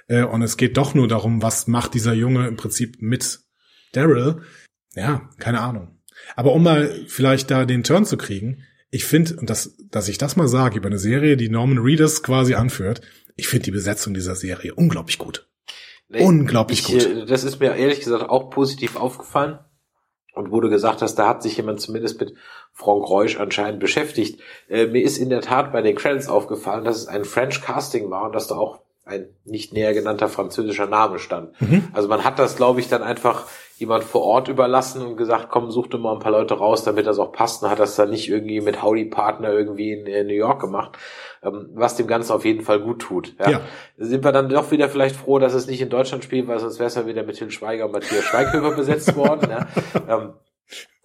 [0.09, 3.41] Äh, und es geht doch nur darum, was macht dieser Junge im Prinzip mit
[3.93, 4.43] Daryl.
[4.95, 6.01] Ja, keine Ahnung.
[6.35, 10.19] Aber um mal vielleicht da den Turn zu kriegen, ich finde, und das, dass ich
[10.19, 13.03] das mal sage über eine Serie, die Norman Reedus quasi anführt,
[13.37, 15.49] ich finde die Besetzung dieser Serie unglaublich gut.
[16.09, 17.31] Nee, unglaublich ich, gut.
[17.31, 19.59] Das ist mir ehrlich gesagt auch positiv aufgefallen.
[20.39, 22.35] Und wo du gesagt hast, da hat sich jemand zumindest mit
[22.73, 24.41] Frank Reusch anscheinend beschäftigt.
[24.69, 28.09] Äh, mir ist in der Tat bei den Credits aufgefallen, dass es ein French Casting
[28.09, 28.79] war und dass da auch
[29.09, 31.61] ein nicht näher genannter französischer Name stand.
[31.61, 31.89] Mhm.
[31.93, 33.47] Also man hat das, glaube ich, dann einfach
[33.79, 37.07] jemand vor Ort überlassen und gesagt, komm, such dir mal ein paar Leute raus, damit
[37.07, 37.63] das auch passt.
[37.63, 40.99] Und hat das dann nicht irgendwie mit Howdy Partner irgendwie in, in New York gemacht,
[41.43, 43.35] ähm, was dem Ganzen auf jeden Fall gut tut.
[43.39, 43.51] Ja.
[43.51, 43.61] ja.
[43.97, 46.79] Sind wir dann doch wieder vielleicht froh, dass es nicht in Deutschland spielt, weil sonst
[46.79, 49.51] wäre es ja wieder mit Til Schweiger und Matthias Schweighöfer besetzt worden.
[49.51, 49.67] Ja.
[50.09, 50.33] Ähm,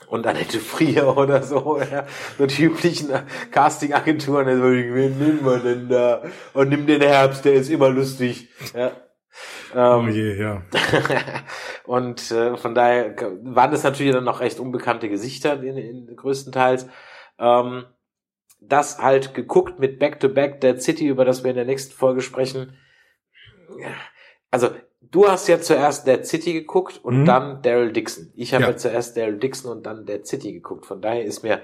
[0.08, 2.06] und Annette Frier oder so, ja,
[2.38, 3.10] so die üblichen
[3.52, 6.24] Casting-Agenturen, also, wen nehmen wir denn da?
[6.54, 8.92] Und nimm den Herbst, der ist immer lustig, ja.
[9.74, 10.62] Ähm, oh je, ja.
[11.86, 16.88] und äh, von daher waren das natürlich dann noch recht unbekannte Gesichter in, in größtenteils.
[17.40, 17.86] Ähm,
[18.62, 22.78] das halt geguckt mit Back-to-Back Dead City, über das wir in der nächsten Folge sprechen.
[24.52, 24.70] Also
[25.14, 27.26] du hast ja zuerst Dead City geguckt und mhm.
[27.26, 28.34] dann Daryl Dixon.
[28.36, 28.70] Ich habe ja.
[28.72, 30.86] ja zuerst Daryl Dixon und dann Dead City geguckt.
[30.86, 31.62] Von daher ist mir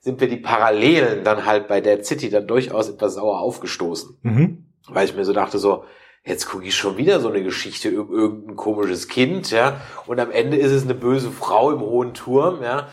[0.00, 4.18] sind wir die Parallelen dann halt bei Dead City dann durchaus etwas sauer aufgestoßen.
[4.22, 4.66] Mhm.
[4.86, 5.84] Weil ich mir so dachte so,
[6.24, 10.30] jetzt gucke ich schon wieder so eine Geschichte über irgendein komisches Kind, ja, und am
[10.30, 12.88] Ende ist es eine böse Frau im hohen Turm, ja.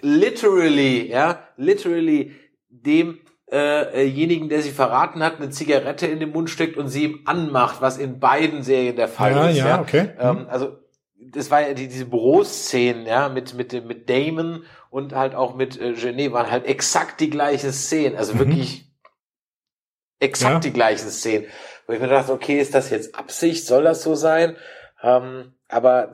[0.00, 2.34] Literally, ja, literally
[2.68, 3.20] dem
[3.50, 7.80] äh, der sie verraten hat, eine Zigarette in den Mund steckt und sie ihm anmacht,
[7.80, 9.58] was in beiden Serien der Fall ja, ist.
[9.58, 10.10] Ja, ja, okay.
[10.18, 10.46] Ähm, mhm.
[10.48, 10.76] also
[11.32, 15.80] das war ja die, diese Büroszenen, ja, mit, mit, mit Damon und halt auch mit
[15.80, 18.16] äh, Genet waren halt exakt die gleichen Szenen.
[18.16, 18.38] Also mhm.
[18.40, 18.90] wirklich
[20.18, 20.60] exakt ja.
[20.60, 21.46] die gleichen Szenen.
[21.86, 23.66] Wo ich mir dachte, okay, ist das jetzt Absicht?
[23.66, 24.56] Soll das so sein?
[25.02, 26.12] Ähm, aber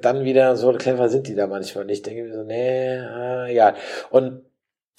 [0.00, 1.98] dann wieder so clever sind die da manchmal nicht.
[1.98, 3.74] Ich denke mir so, nee, äh, ja.
[4.10, 4.42] Und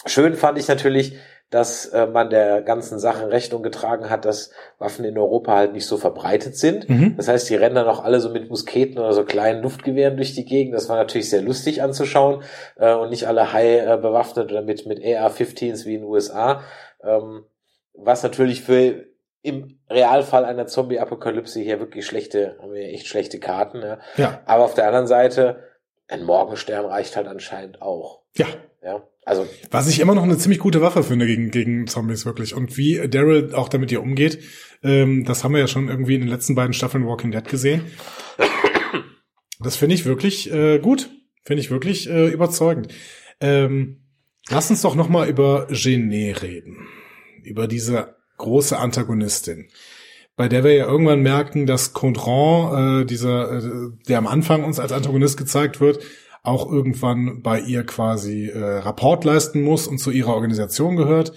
[0.05, 1.17] schön fand ich natürlich,
[1.51, 5.85] dass äh, man der ganzen Sache Rechnung getragen hat, dass Waffen in Europa halt nicht
[5.85, 6.89] so verbreitet sind.
[6.89, 7.15] Mhm.
[7.17, 10.33] Das heißt, die rennen dann auch alle so mit Musketen oder so kleinen Luftgewehren durch
[10.33, 10.73] die Gegend.
[10.73, 12.43] Das war natürlich sehr lustig anzuschauen
[12.77, 16.63] äh, und nicht alle high äh, bewaffnet oder mit, mit AR-15s wie in den USA.
[17.03, 17.45] Ähm,
[17.93, 19.05] was natürlich für
[19.41, 23.83] im Realfall einer Zombie-Apokalypse hier wirklich schlechte, haben wir echt schlechte Karten.
[23.83, 23.99] Ja.
[24.17, 24.41] ja.
[24.45, 25.63] Aber auf der anderen Seite,
[26.07, 28.23] ein Morgenstern reicht halt anscheinend auch.
[28.35, 28.47] Ja.
[28.83, 29.03] Ja.
[29.26, 29.47] Also.
[29.71, 32.53] Was ich immer noch eine ziemlich gute Waffe finde gegen, gegen Zombies wirklich.
[32.53, 34.39] Und wie Daryl auch damit hier umgeht,
[34.84, 37.82] ähm, das haben wir ja schon irgendwie in den letzten beiden Staffeln Walking Dead gesehen.
[39.59, 41.09] Das finde ich wirklich äh, gut.
[41.43, 42.93] Finde ich wirklich äh, überzeugend.
[43.39, 44.01] Ähm,
[44.49, 46.88] lass uns doch noch mal über Genet reden.
[47.43, 49.69] Über diese große Antagonistin
[50.36, 54.80] bei der wir ja irgendwann merken, dass Condron, äh, dieser, äh, der am Anfang uns
[54.80, 56.03] als Antagonist gezeigt wird,
[56.45, 61.33] auch irgendwann bei ihr quasi äh, Rapport leisten muss und zu ihrer Organisation gehört.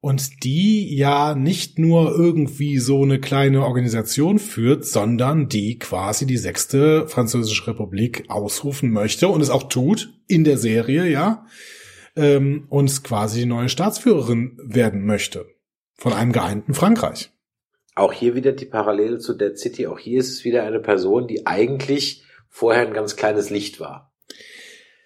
[0.00, 6.36] Und die ja nicht nur irgendwie so eine kleine Organisation führt, sondern die quasi die
[6.36, 11.46] sechste französische Republik ausrufen möchte und es auch tut in der Serie, ja,
[12.16, 15.46] ähm, und quasi die neue Staatsführerin werden möchte
[15.94, 17.30] von einem geeinten Frankreich.
[17.94, 19.86] Auch hier wieder die Parallele zu Dead City.
[19.86, 24.13] Auch hier ist es wieder eine Person, die eigentlich vorher ein ganz kleines Licht war.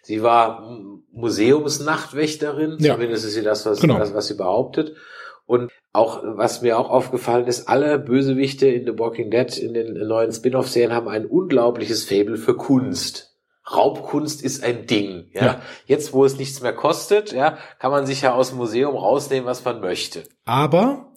[0.09, 0.67] Sie war
[1.13, 2.95] Museumsnachtwächterin, ja.
[2.95, 3.99] zumindest ist sie das, was, genau.
[3.99, 4.97] das, was sie behauptet.
[5.45, 9.93] Und auch, was mir auch aufgefallen ist, alle Bösewichte in The Walking Dead in den
[10.09, 13.37] neuen Spin-off-Serien haben ein unglaubliches Faible für Kunst.
[13.71, 15.29] Raubkunst ist ein Ding.
[15.35, 15.45] Ja?
[15.45, 15.63] ja?
[15.85, 19.45] Jetzt, wo es nichts mehr kostet, ja, kann man sich ja aus dem Museum rausnehmen,
[19.45, 20.23] was man möchte.
[20.47, 21.13] Aber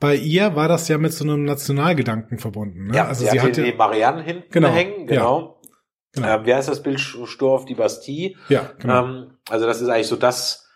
[0.00, 2.88] bei ihr war das ja mit so einem Nationalgedanken verbunden.
[2.88, 2.94] Ne?
[2.94, 5.40] Ja, also sie, sie hatte die Marianne hinten genau, hängen, genau.
[5.40, 5.57] Ja.
[6.12, 6.38] Genau.
[6.38, 7.00] Ähm, wie heißt das Bild?
[7.00, 8.34] Stur auf die Bastille.
[8.48, 9.04] Ja, genau.
[9.04, 10.68] Ähm, also das ist eigentlich so das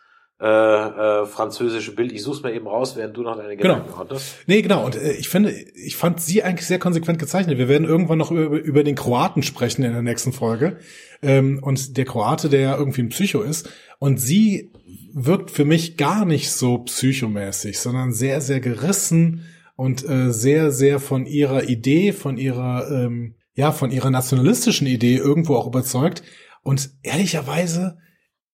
[0.43, 2.11] äh, äh, französische Bild.
[2.11, 3.75] Ich such's mir eben raus, während du noch deine genau.
[3.75, 3.99] Gedanken genau.
[3.99, 4.39] hattest.
[4.47, 4.85] Nee, genau.
[4.85, 7.59] Und äh, ich finde, ich fand sie eigentlich sehr konsequent gezeichnet.
[7.59, 10.79] Wir werden irgendwann noch über, über den Kroaten sprechen in der nächsten Folge.
[11.23, 13.71] Ähm, und der Kroate, der ja irgendwie ein Psycho ist.
[14.01, 14.73] Und sie
[15.13, 19.45] wirkt für mich gar nicht so psychomäßig, sondern sehr, sehr gerissen
[19.77, 25.17] und äh, sehr, sehr von ihrer Idee, von ihrer ähm, ja, von ihrer nationalistischen Idee
[25.17, 26.23] irgendwo auch überzeugt.
[26.63, 27.99] Und ehrlicherweise,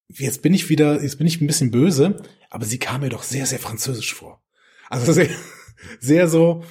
[0.09, 3.23] jetzt bin ich wieder, jetzt bin ich ein bisschen böse, aber sie kam mir doch
[3.23, 4.43] sehr, sehr französisch vor.
[4.89, 5.29] Also sehr,
[6.01, 6.65] sehr so,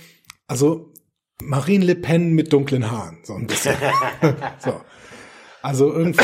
[0.47, 0.93] also
[1.41, 3.75] Marine Le Pen mit dunklen Haaren, so ein bisschen.
[4.59, 4.81] so.
[5.61, 6.23] Also irgendwie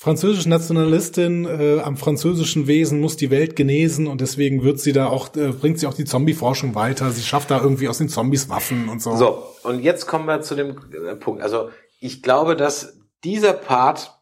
[0.00, 5.08] französische Nationalistin äh, am französischen Wesen muss die Welt genesen und deswegen wird sie da
[5.08, 7.10] auch äh, bringt sie auch die Zombie-Forschung weiter.
[7.10, 9.14] Sie schafft da irgendwie aus den Zombies Waffen und so.
[9.16, 11.42] So und jetzt kommen wir zu dem äh, Punkt.
[11.42, 11.68] Also
[12.00, 14.18] ich glaube, dass dieser Part,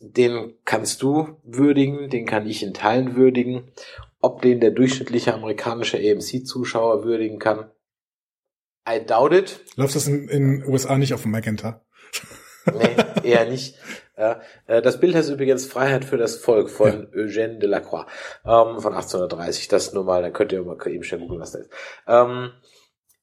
[0.00, 3.72] den kannst du würdigen, den kann ich in Teilen würdigen.
[4.20, 7.70] Ob den der durchschnittliche amerikanische AMC-Zuschauer würdigen kann,
[8.86, 9.60] I doubt it.
[9.76, 11.80] Läuft das in, in USA nicht auf dem Magenta?
[12.66, 13.76] nee, eher nicht.
[14.16, 17.22] Ja, äh, das Bild heißt übrigens Freiheit für das Volk von ja.
[17.22, 18.06] Eugène Delacroix
[18.44, 19.68] ähm, von 1830.
[19.68, 21.70] Das nur mal, dann könnt ihr mal eben schnell googeln, was da ist.
[22.06, 22.50] Ähm,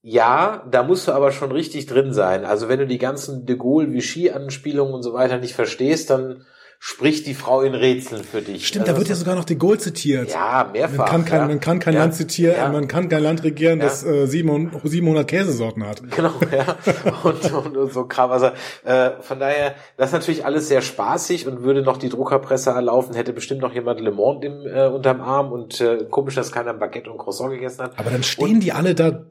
[0.02, 2.46] ja, da musst du aber schon richtig drin sein.
[2.46, 6.46] Also wenn du die ganzen de Gaulle, Vichy-Anspielungen und so weiter nicht verstehst, dann
[6.82, 8.66] spricht die Frau in Rätseln für dich.
[8.66, 10.32] Stimmt, also da wird ja sogar noch de Gaulle zitiert.
[10.32, 10.98] Ja, mehrfach.
[10.98, 11.48] Man kann kein, ja.
[11.48, 12.00] man kann kein ja.
[12.00, 12.70] Land zitieren, ja.
[12.70, 16.02] man kann kein Land regieren, das äh, 700 Käsesorten hat.
[16.10, 16.78] Genau, ja.
[17.24, 18.32] Und, und, und so Kram.
[18.32, 18.48] Also
[18.86, 23.14] äh, von daher, das ist natürlich alles sehr spaßig und würde noch die Druckerpresse erlaufen,
[23.14, 26.72] hätte bestimmt noch jemand Le Monde im, äh, unterm Arm und äh, komisch, dass keiner
[26.72, 28.00] ein Baguette und Croissant gegessen hat.
[28.00, 29.26] Aber dann stehen und, die alle da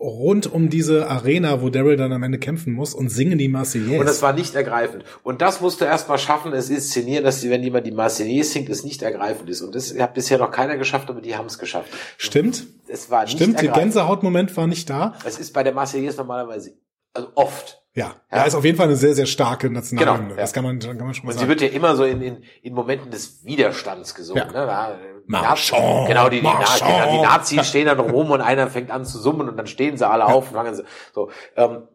[0.00, 4.00] rund um diese Arena, wo Daryl dann am Ende kämpfen muss und singen die Marseillaise.
[4.00, 5.04] Und das war nicht ergreifend.
[5.22, 7.92] Und das musst du erst mal schaffen, es ist inszenieren, dass die, wenn jemand die
[7.92, 9.60] Marseillaise singt, es nicht ergreifend ist.
[9.60, 11.90] Und das hat bisher noch keiner geschafft, aber die haben es geschafft.
[12.16, 12.66] Stimmt.
[12.88, 15.14] Es war nicht Stimmt, der Gänsehautmoment war nicht da.
[15.24, 16.72] Es ist bei der Marseillaise normalerweise,
[17.12, 17.82] also oft.
[17.94, 20.18] Ja, ja, ja, ist auf jeden Fall eine sehr, sehr starke Nationalhymne.
[20.20, 20.40] Genau, ja.
[20.40, 21.38] Das kann man, kann man schon mal Und sagen.
[21.38, 24.44] Sie wird ja immer so in, in, in Momenten des Widerstands gesungen.
[24.44, 24.46] Ja.
[24.52, 24.66] Ne?
[24.66, 27.12] Da, Marchand, genau, die, die, Marchand.
[27.12, 30.08] die Nazis stehen dann rum und einer fängt an zu summen und dann stehen sie
[30.08, 30.84] alle auf und fangen so.
[31.12, 31.88] so ähm,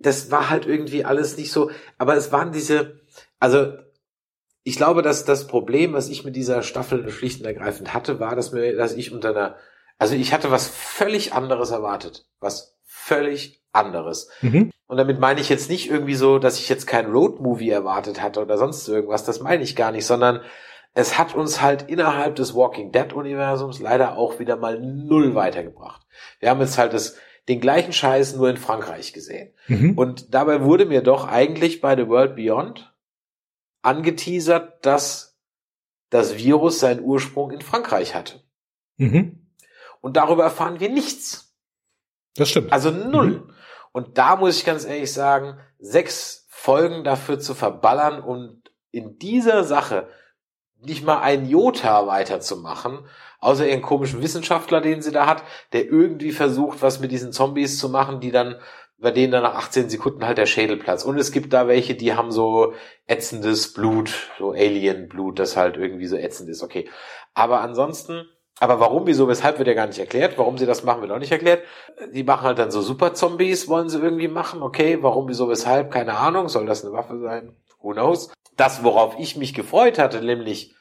[0.00, 3.00] das war halt irgendwie alles nicht so, aber es waren diese,
[3.40, 3.72] also
[4.64, 8.36] ich glaube, dass das Problem, was ich mit dieser Staffel schlicht und ergreifend hatte, war,
[8.36, 9.56] dass mir, dass ich unter einer,
[9.98, 14.30] also ich hatte was völlig anderes erwartet, was völlig anderes.
[14.42, 14.70] Mhm.
[14.86, 18.40] Und damit meine ich jetzt nicht irgendwie so, dass ich jetzt kein Roadmovie erwartet hatte
[18.40, 20.40] oder sonst irgendwas, das meine ich gar nicht, sondern
[20.94, 26.06] es hat uns halt innerhalb des Walking Dead Universums leider auch wieder mal null weitergebracht.
[26.40, 27.16] Wir haben jetzt halt das,
[27.48, 29.52] den gleichen Scheiß nur in Frankreich gesehen.
[29.68, 29.96] Mhm.
[29.96, 32.92] Und dabei wurde mir doch eigentlich bei The World Beyond
[33.82, 35.38] angeteasert, dass
[36.10, 38.42] das Virus seinen Ursprung in Frankreich hatte.
[38.96, 39.46] Mhm.
[40.00, 41.54] Und darüber erfahren wir nichts.
[42.34, 42.72] Das stimmt.
[42.72, 43.30] Also null.
[43.30, 43.54] Mhm.
[43.92, 49.64] Und da muss ich ganz ehrlich sagen, sechs Folgen dafür zu verballern und in dieser
[49.64, 50.08] Sache
[50.80, 53.06] nicht mal ein Jota weiterzumachen,
[53.40, 57.78] außer ihren komischen Wissenschaftler, den sie da hat, der irgendwie versucht, was mit diesen Zombies
[57.78, 58.56] zu machen, die dann
[58.98, 61.06] bei denen dann nach 18 Sekunden halt der Schädel platzt.
[61.06, 62.74] Und es gibt da welche, die haben so
[63.06, 66.90] ätzendes Blut, so Alien-Blut, das halt irgendwie so ätzend ist, okay.
[67.34, 68.26] Aber ansonsten,
[68.60, 70.36] aber warum, wieso, weshalb wird ja gar nicht erklärt.
[70.36, 71.62] Warum sie das machen, wird auch nicht erklärt.
[72.12, 74.98] Die machen halt dann so Super-Zombies, wollen sie irgendwie machen, okay.
[75.00, 76.48] Warum, wieso, weshalb, keine Ahnung.
[76.48, 77.56] Soll das eine Waffe sein?
[77.80, 78.32] Who knows?
[78.56, 80.74] Das, worauf ich mich gefreut hatte, nämlich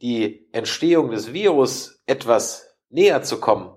[0.00, 3.76] die Entstehung des Virus etwas näher zu kommen,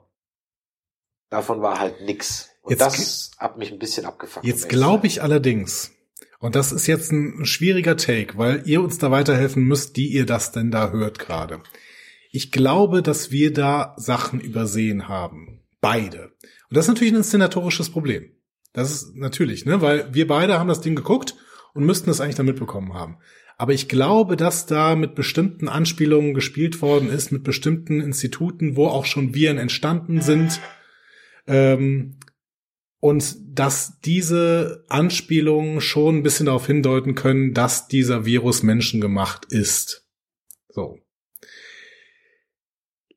[1.30, 2.51] davon war halt nix.
[2.72, 4.46] Jetzt, das hat mich ein bisschen abgefuckt.
[4.46, 5.92] Jetzt glaube ich allerdings,
[6.40, 10.26] und das ist jetzt ein schwieriger Take, weil ihr uns da weiterhelfen müsst, die ihr
[10.26, 11.62] das denn da hört gerade.
[12.32, 15.60] Ich glaube, dass wir da Sachen übersehen haben.
[15.82, 16.32] Beide.
[16.70, 18.32] Und das ist natürlich ein inszenatorisches Problem.
[18.72, 21.36] Das ist natürlich, ne, weil wir beide haben das Ding geguckt
[21.74, 23.18] und müssten es eigentlich da mitbekommen haben.
[23.58, 28.88] Aber ich glaube, dass da mit bestimmten Anspielungen gespielt worden ist, mit bestimmten Instituten, wo
[28.88, 30.62] auch schon Viren entstanden sind,
[31.48, 32.16] ähm,
[33.02, 40.08] und dass diese Anspielungen schon ein bisschen darauf hindeuten können, dass dieser Virus menschengemacht ist.
[40.70, 41.00] So.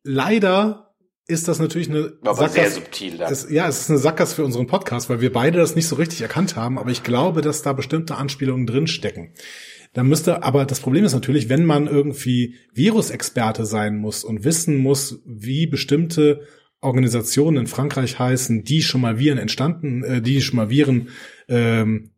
[0.03, 0.95] Leider
[1.27, 3.33] ist das natürlich eine aber Sackgasse, sehr subtil dann.
[3.33, 5.97] Es, ja, es ist eine Sackgasse für unseren Podcast, weil wir beide das nicht so
[5.97, 9.35] richtig erkannt haben, aber ich glaube, dass da bestimmte Anspielungen drinstecken.
[9.93, 14.79] Da müsste, aber das Problem ist natürlich, wenn man irgendwie Virusexperte sein muss und wissen
[14.79, 16.47] muss, wie bestimmte
[16.85, 21.09] Organisationen in Frankreich heißen, die schon mal Viren entstanden, äh, die schon mal Viren
[21.49, 22.11] ähm,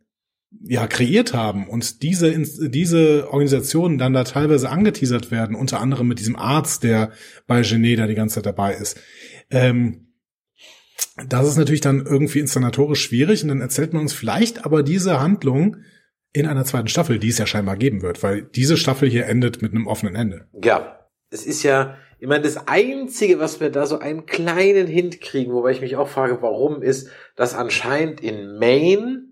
[0.62, 2.32] ja kreiert haben und diese
[2.70, 7.12] diese Organisationen dann da teilweise angeteasert werden, unter anderem mit diesem Arzt, der
[7.46, 8.98] bei Genet da die ganze Zeit dabei ist.
[9.50, 10.06] Ähm,
[11.28, 15.20] das ist natürlich dann irgendwie inszenatorisch schwierig und dann erzählt man uns vielleicht aber diese
[15.20, 15.78] Handlung
[16.32, 19.62] in einer zweiten Staffel, die es ja scheinbar geben wird, weil diese Staffel hier endet
[19.62, 20.48] mit einem offenen Ende.
[20.62, 25.20] Ja, es ist ja ich meine, das Einzige, was wir da so einen kleinen Hint
[25.20, 29.26] kriegen, wobei ich mich auch frage, warum, ist, dass anscheinend in Maine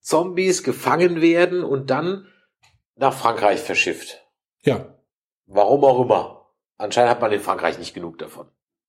[0.00, 2.28] Zombies gefangen werden und dann
[2.94, 4.24] nach Frankreich verschifft.
[4.62, 4.98] Ja.
[5.46, 6.52] Warum auch immer.
[6.76, 8.48] Anscheinend hat man in Frankreich nicht genug davon.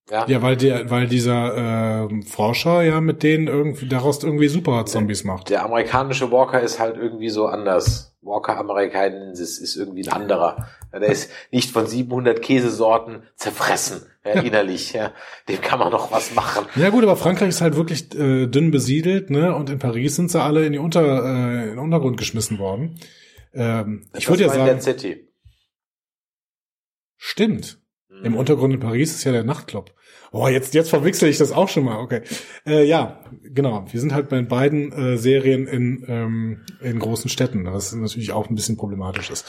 [0.09, 4.85] Ja, ja weil der, weil dieser äh, Forscher ja mit denen irgendwie daraus irgendwie super
[4.85, 5.49] Zombies macht.
[5.49, 8.15] Der amerikanische Walker ist halt irgendwie so anders.
[8.21, 10.67] Walker amerikanensis ist irgendwie ein anderer.
[10.93, 14.93] Der ist nicht von 700 Käsesorten zerfressen ja, innerlich.
[14.93, 15.13] Ja.
[15.47, 16.65] Dem kann man noch was machen.
[16.75, 19.55] Ja gut, aber Frankreich ist halt wirklich äh, dünn besiedelt, ne?
[19.55, 22.99] Und in Paris sind sie alle in die Unter äh, in den Untergrund geschmissen worden.
[23.53, 24.81] Ähm, ich würde ja sagen.
[24.81, 25.27] City.
[27.17, 27.79] Stimmt.
[28.09, 28.25] Mhm.
[28.25, 29.93] Im Untergrund in Paris ist ja der Nachtclub.
[30.31, 31.99] Oh, jetzt, jetzt verwechsel ich das auch schon mal.
[31.99, 32.21] Okay.
[32.65, 33.85] Äh, ja, genau.
[33.91, 38.49] Wir sind halt bei beiden äh, Serien in, ähm, in großen Städten, was natürlich auch
[38.49, 39.45] ein bisschen problematisch ist.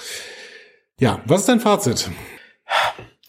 [1.00, 2.10] Ja, was ist dein Fazit?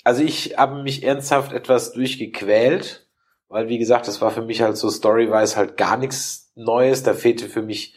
[0.03, 3.07] Also ich habe mich ernsthaft etwas durchgequält,
[3.47, 7.03] weil wie gesagt, das war für mich halt so storywise halt gar nichts Neues.
[7.03, 7.95] Da fehlte für mich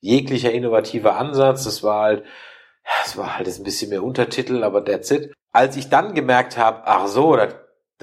[0.00, 1.64] jeglicher innovativer Ansatz.
[1.64, 2.24] Das war halt,
[3.02, 5.32] das war halt ein bisschen mehr Untertitel, aber that's it.
[5.52, 7.54] Als ich dann gemerkt habe, ach so, das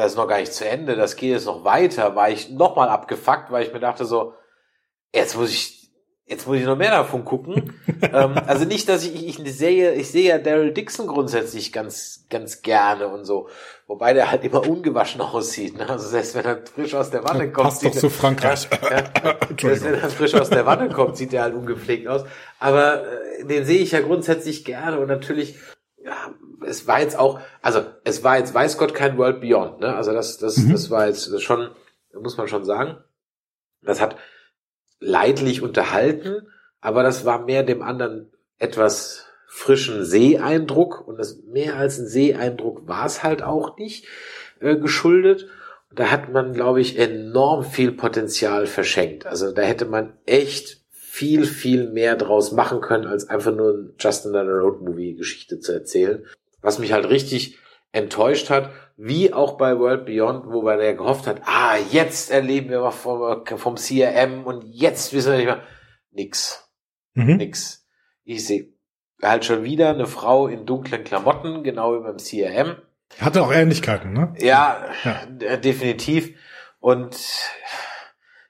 [0.02, 2.90] das ist noch gar nicht zu Ende, das geht jetzt noch weiter, war ich nochmal
[2.90, 4.34] abgefuckt, weil ich mir dachte so,
[5.14, 5.92] jetzt muss ich,
[6.26, 7.80] jetzt muss ich noch mehr davon gucken.
[8.02, 12.64] ähm, also nicht, dass ich, ich sehe, ich sehe ja Daryl Dixon grundsätzlich ganz, ganz
[12.64, 13.48] gerne und so.
[13.86, 15.78] Wobei der halt immer ungewaschen aussieht.
[15.78, 15.88] Ne?
[15.88, 17.68] Also selbst wenn er frisch aus der Wanne kommt.
[17.68, 18.70] Passt doch zu Frankreich.
[18.82, 22.24] Ja, ja, selbst wenn er frisch aus der Wanne kommt, sieht er halt ungepflegt aus.
[22.58, 25.60] Aber äh, den sehe ich ja grundsätzlich gerne und natürlich
[26.04, 26.34] ja,
[26.66, 29.96] es war jetzt auch, also es war jetzt, weiß Gott, kein World Beyond, ne?
[29.96, 30.72] Also das, das, mhm.
[30.72, 31.70] das war jetzt schon,
[32.14, 32.98] muss man schon sagen.
[33.82, 34.16] Das hat
[35.00, 36.48] leidlich unterhalten,
[36.80, 42.88] aber das war mehr dem anderen etwas frischen Seeeindruck und das mehr als ein Seeeindruck
[42.88, 44.08] war es halt auch nicht
[44.60, 45.50] äh, geschuldet.
[45.94, 49.26] da hat man, glaube ich, enorm viel Potenzial verschenkt.
[49.26, 50.81] Also da hätte man echt
[51.12, 55.60] viel, viel mehr draus machen können, als einfach nur ein Just Another Road Movie Geschichte
[55.60, 56.26] zu erzählen.
[56.62, 57.58] Was mich halt richtig
[57.92, 62.70] enttäuscht hat, wie auch bei World Beyond, wo man ja gehofft hat, ah, jetzt erleben
[62.70, 65.64] wir was vom, vom CRM und jetzt wissen wir nicht mehr.
[66.12, 66.72] Nix.
[67.14, 67.36] Mhm.
[67.36, 67.86] Nix.
[68.24, 68.70] Ich sehe
[69.22, 72.78] halt schon wieder eine Frau in dunklen Klamotten, genau wie beim CRM.
[73.20, 74.34] Hatte auch Ähnlichkeiten, ne?
[74.40, 75.58] Ja, ja.
[75.58, 76.38] definitiv.
[76.80, 77.18] Und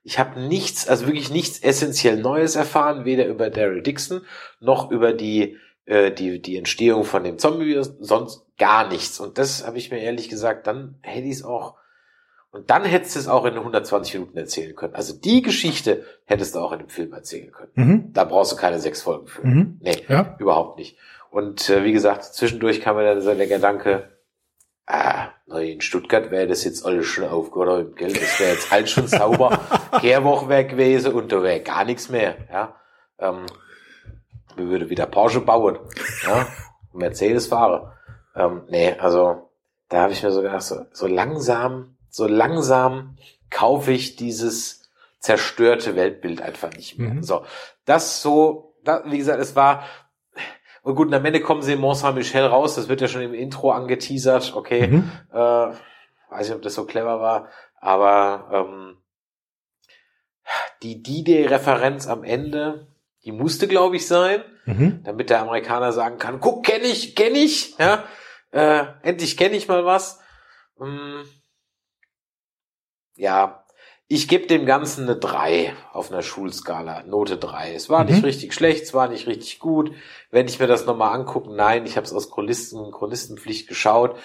[0.03, 4.21] ich habe nichts, also wirklich nichts essentiell Neues erfahren, weder über Daryl Dixon
[4.59, 9.19] noch über die äh, die die Entstehung von dem Zombie-Virus, sonst gar nichts.
[9.19, 11.75] Und das habe ich mir ehrlich gesagt, dann hätte ich es auch
[12.51, 14.93] und dann hättest du es auch in 120 Minuten erzählen können.
[14.93, 17.71] Also die Geschichte hättest du auch in einem Film erzählen können.
[17.75, 18.13] Mhm.
[18.13, 19.45] Da brauchst du keine sechs Folgen für.
[19.45, 19.77] Mhm.
[19.81, 20.35] Nee, ja.
[20.37, 20.97] überhaupt nicht.
[21.29, 24.09] Und äh, wie gesagt, zwischendurch kam mir dann der Gedanke,
[24.93, 25.29] Ah,
[25.59, 28.13] in Stuttgart wäre das jetzt alles schon aufgeräumt, gell?
[28.13, 29.59] Das wäre jetzt halt schon sauber.
[29.99, 32.75] Kehrwoche wäre gewesen und da wäre gar nichts mehr, ja.
[33.19, 33.45] Ähm,
[34.55, 35.79] wir würde wieder Porsche bauen,
[36.25, 36.47] ja.
[36.93, 37.91] Mercedes fahren.
[38.35, 39.49] Ähm, nee, also,
[39.89, 43.17] da habe ich mir so gedacht, so, so langsam, so langsam
[43.49, 44.89] kaufe ich dieses
[45.19, 47.13] zerstörte Weltbild einfach nicht mehr.
[47.13, 47.23] Mhm.
[47.23, 47.45] So,
[47.85, 49.83] das so, da, wie gesagt, es war
[50.81, 53.21] und gut, und am Ende kommen sie in Mont Saint-Michel raus, das wird ja schon
[53.21, 55.11] im Intro angeteasert, okay, mhm.
[55.31, 58.97] äh, weiß nicht, ob das so clever war, aber ähm,
[60.81, 62.87] die D-Day-Referenz am Ende,
[63.23, 65.01] die musste, glaube ich, sein, mhm.
[65.03, 68.03] damit der Amerikaner sagen kann, guck, kenn ich, kenn ich, ja,
[68.51, 70.19] äh, endlich kenne ich mal was.
[70.81, 71.23] Ähm,
[73.15, 73.60] ja,
[74.13, 77.73] ich gebe dem Ganzen eine 3 auf einer Schulskala, Note 3.
[77.73, 78.09] Es war mhm.
[78.09, 79.93] nicht richtig schlecht, es war nicht richtig gut.
[80.31, 84.17] Wenn ich mir das nochmal angucke, nein, ich habe es aus Chronisten, Chronistenpflicht geschaut.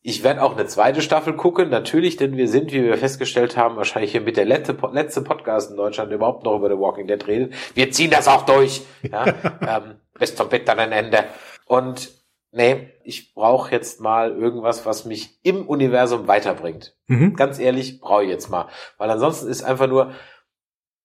[0.00, 3.76] Ich werde auch eine zweite Staffel gucken, natürlich, denn wir sind, wie wir festgestellt haben,
[3.76, 7.08] wahrscheinlich hier mit der letzte, letzte Podcast in Deutschland der überhaupt noch über The Walking
[7.08, 7.52] Dead redet.
[7.74, 9.26] Wir ziehen das auch durch, ja,
[9.60, 11.24] ähm, bis zum bitteren Ende.
[11.66, 12.12] Und
[12.52, 16.96] nee, ich brauche jetzt mal irgendwas, was mich im Universum weiterbringt.
[17.06, 17.34] Mhm.
[17.34, 20.12] Ganz ehrlich, brauche ich jetzt mal, weil ansonsten ist einfach nur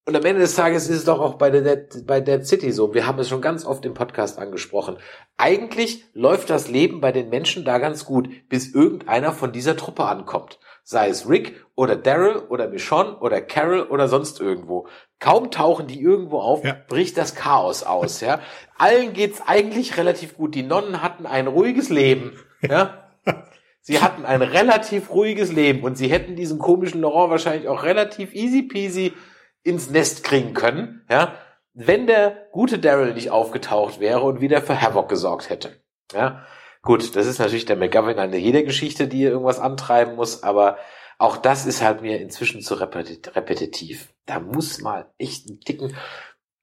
[0.07, 2.93] und am Ende des Tages ist es doch auch bei Dead, bei Dead City so.
[2.93, 4.95] Wir haben es schon ganz oft im Podcast angesprochen.
[5.35, 10.05] Eigentlich läuft das Leben bei den Menschen da ganz gut, bis irgendeiner von dieser Truppe
[10.05, 10.59] ankommt.
[10.89, 14.87] Sei es Rick oder Daryl oder Michonne oder Carol oder sonst irgendwo.
[15.19, 16.77] Kaum tauchen die irgendwo auf, ja.
[16.87, 18.39] bricht das Chaos aus, ja.
[18.77, 20.55] Allen geht's eigentlich relativ gut.
[20.55, 23.11] Die Nonnen hatten ein ruhiges Leben, ja.
[23.81, 28.33] Sie hatten ein relativ ruhiges Leben und sie hätten diesen komischen Laurent wahrscheinlich auch relativ
[28.33, 29.11] easy peasy
[29.63, 31.33] ins Nest kriegen können, ja,
[31.73, 35.81] wenn der gute Daryl nicht aufgetaucht wäre und wieder für Havoc gesorgt hätte.
[36.13, 36.45] Ja,
[36.81, 40.77] gut, das ist natürlich der McGovern an jeder Geschichte, die irgendwas antreiben muss, aber
[41.17, 44.13] auch das ist halt mir inzwischen zu repetitiv.
[44.25, 45.95] Da muss mal echt einen dicken,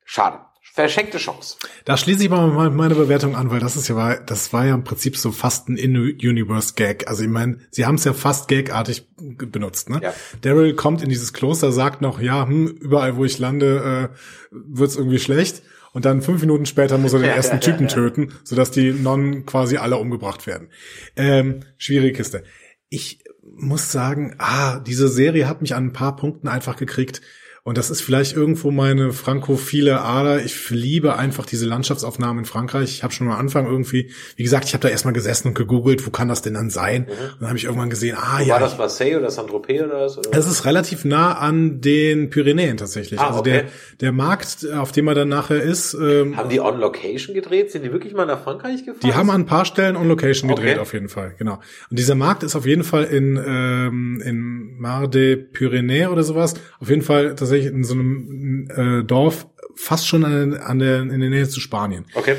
[0.04, 0.40] schade
[0.74, 1.56] verschenkte Chance.
[1.84, 4.82] Da schließe ich mal meine Bewertung an, weil das ist ja, das war ja im
[4.82, 7.06] Prinzip so fast ein In-Universe-Gag.
[7.08, 9.88] Also ich meine, sie haben es ja fast gagartig benutzt.
[9.88, 10.00] Ne?
[10.02, 10.12] Ja.
[10.40, 14.16] Daryl kommt in dieses Kloster, sagt noch, ja, hm, überall wo ich lande, äh,
[14.50, 15.62] wird's irgendwie schlecht.
[15.94, 19.76] Und dann fünf Minuten später muss er den ersten Typen töten, sodass die Nonnen quasi
[19.76, 20.68] alle umgebracht werden.
[21.14, 22.42] Ähm, schwierige Kiste.
[22.88, 23.24] Ich
[23.56, 27.22] muss sagen, ah, diese Serie hat mich an ein paar Punkten einfach gekriegt
[27.66, 30.44] und das ist vielleicht irgendwo meine frankophile Ader.
[30.44, 32.90] Ich liebe einfach diese Landschaftsaufnahmen in Frankreich.
[32.90, 36.06] Ich habe schon am Anfang irgendwie, wie gesagt, ich habe da erstmal gesessen und gegoogelt,
[36.06, 37.06] wo kann das denn dann sein?
[37.06, 37.08] Mhm.
[37.08, 38.54] Und dann habe ich irgendwann gesehen, ah wo ja.
[38.54, 40.18] War das Marseille oder Saint-Tropez oder was?
[40.30, 43.18] Es ist relativ nah an den Pyrenäen tatsächlich.
[43.18, 43.50] Ah, also okay.
[43.50, 43.64] der,
[44.02, 45.94] der Markt, auf dem er dann nachher ist.
[45.94, 47.70] Ähm, haben die on Location gedreht?
[47.70, 49.00] Sind die wirklich mal nach Frankreich gefahren?
[49.02, 50.80] Die haben an ein paar Stellen on Location gedreht, okay.
[50.80, 51.54] auf jeden Fall, genau.
[51.88, 56.54] Und dieser Markt ist auf jeden Fall in, ähm, in Mar de Pyrénées oder sowas.
[56.78, 59.46] Auf jeden Fall tatsächlich tatsächlich in so einem äh, Dorf,
[59.76, 62.06] fast schon an, an der, in der Nähe zu Spanien.
[62.14, 62.36] Okay.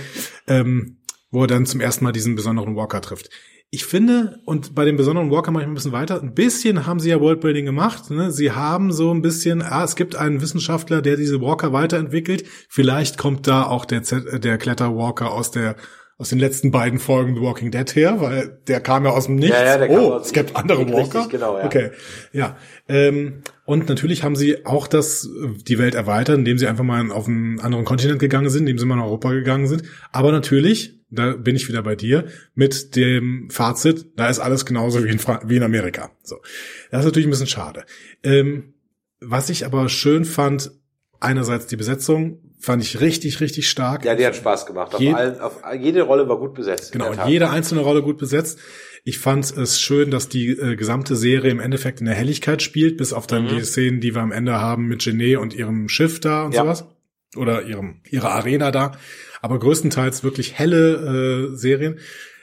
[0.48, 0.98] Ähm,
[1.32, 3.30] wo er dann zum ersten Mal diesen besonderen Walker trifft.
[3.72, 7.00] Ich finde, und bei dem besonderen Walker mache ich ein bisschen weiter, ein bisschen haben
[7.00, 8.10] sie ja Worldbuilding gemacht.
[8.10, 8.32] Ne?
[8.32, 12.46] Sie haben so ein bisschen, ah, es gibt einen Wissenschaftler, der diese Walker weiterentwickelt.
[12.70, 15.76] Vielleicht kommt da auch der, Z der Kletterwalker aus der
[16.18, 19.36] aus den letzten beiden Folgen The Walking Dead her, weil der kam ja aus dem
[19.36, 19.58] Nichts.
[19.58, 21.28] Ja, ja, oh, es gibt andere Walker.
[21.30, 21.66] Genau, ja.
[21.66, 21.92] Okay,
[22.32, 22.58] ja.
[22.88, 25.28] Ähm, und natürlich haben sie auch das,
[25.68, 28.86] die Welt erweitert, indem sie einfach mal auf einen anderen Kontinent gegangen sind, indem sie
[28.86, 29.84] mal nach Europa gegangen sind.
[30.14, 35.04] Aber natürlich, da bin ich wieder bei dir, mit dem Fazit, da ist alles genauso
[35.04, 36.12] wie in, wie in Amerika.
[36.24, 36.38] So.
[36.92, 37.84] Das ist natürlich ein bisschen schade.
[38.24, 38.76] Ähm,
[39.20, 40.72] was ich aber schön fand,
[41.20, 44.04] einerseits die Besetzung, fand ich richtig, richtig stark.
[44.04, 44.96] Ja, die hat Spaß gemacht.
[44.96, 46.92] Auf, Je allen, auf jede Rolle war gut besetzt.
[46.92, 48.60] Genau, jede einzelne Rolle gut besetzt.
[49.04, 52.98] Ich fand es schön, dass die äh, gesamte Serie im Endeffekt in der Helligkeit spielt,
[52.98, 53.50] bis auf dann mhm.
[53.50, 56.64] die Szenen, die wir am Ende haben mit Genet und ihrem Schiff da und ja.
[56.64, 56.86] sowas.
[57.36, 58.98] Oder ihrem, ihrer Arena da.
[59.42, 62.00] Aber größtenteils wirklich helle äh, Serien,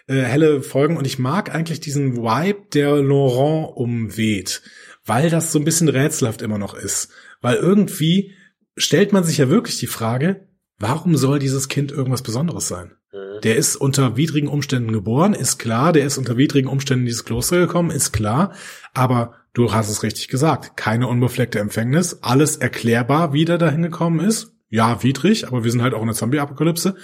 [0.07, 0.97] äh, helle Folgen.
[0.97, 4.63] Und ich mag eigentlich diesen Vibe, der Laurent umweht,
[5.05, 7.11] weil das so ein bisschen rätselhaft immer noch ist.
[7.41, 8.35] Weil irgendwie
[8.77, 10.49] stellt man sich ja wirklich die Frage,
[10.79, 12.93] warum soll dieses Kind irgendwas Besonderes sein?
[13.13, 13.41] Mhm.
[13.43, 17.25] Der ist unter widrigen Umständen geboren, ist klar, der ist unter widrigen Umständen in dieses
[17.25, 18.55] Kloster gekommen, ist klar,
[18.95, 24.21] aber du hast es richtig gesagt, keine unbefleckte Empfängnis, alles erklärbar, wie der dahin gekommen
[24.21, 24.53] ist.
[24.69, 26.97] Ja, widrig, aber wir sind halt auch in der Zombie-Apokalypse.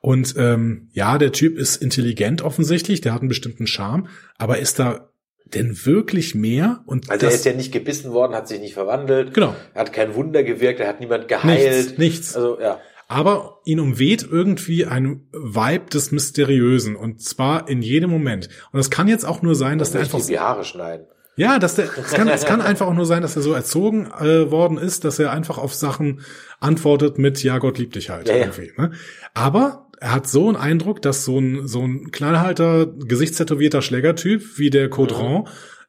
[0.00, 4.08] Und ähm, ja, der Typ ist intelligent offensichtlich, der hat einen bestimmten Charme,
[4.38, 5.11] aber ist da
[5.54, 6.82] denn wirklich mehr?
[6.86, 9.34] Und also er ist ja nicht gebissen worden, hat sich nicht verwandelt.
[9.34, 9.54] Genau.
[9.74, 11.98] Er hat kein Wunder gewirkt, er hat niemand geheilt.
[11.98, 11.98] Nichts.
[11.98, 12.36] nichts.
[12.36, 12.80] Also ja.
[13.08, 18.48] Aber ihn umweht irgendwie ein Vibe des Mysteriösen und zwar in jedem Moment.
[18.72, 21.06] Und es kann jetzt auch nur sein, dass der einfach die Haare schneiden.
[21.36, 24.10] Ja, dass der, es kann, es kann einfach auch nur sein, dass er so erzogen
[24.20, 26.20] äh, worden ist, dass er einfach auf Sachen
[26.60, 28.72] antwortet mit Ja, Gott liebt dich halt ja, irgendwie.
[28.76, 28.92] Ne?
[29.32, 34.68] Aber er hat so einen Eindruck, dass so ein, so ein knallhalter, gesichtstätowierter Schlägertyp wie
[34.68, 35.42] der Caudron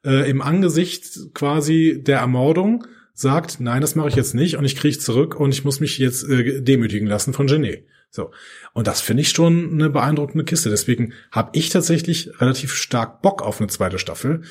[0.04, 0.10] mhm.
[0.10, 4.76] äh, im Angesicht quasi der Ermordung sagt, nein, das mache ich jetzt nicht und ich
[4.76, 7.86] kriege zurück und ich muss mich jetzt äh, demütigen lassen von Genet.
[8.10, 8.30] So.
[8.72, 10.70] Und das finde ich schon eine beeindruckende Kiste.
[10.70, 14.42] Deswegen habe ich tatsächlich relativ stark Bock auf eine zweite Staffel.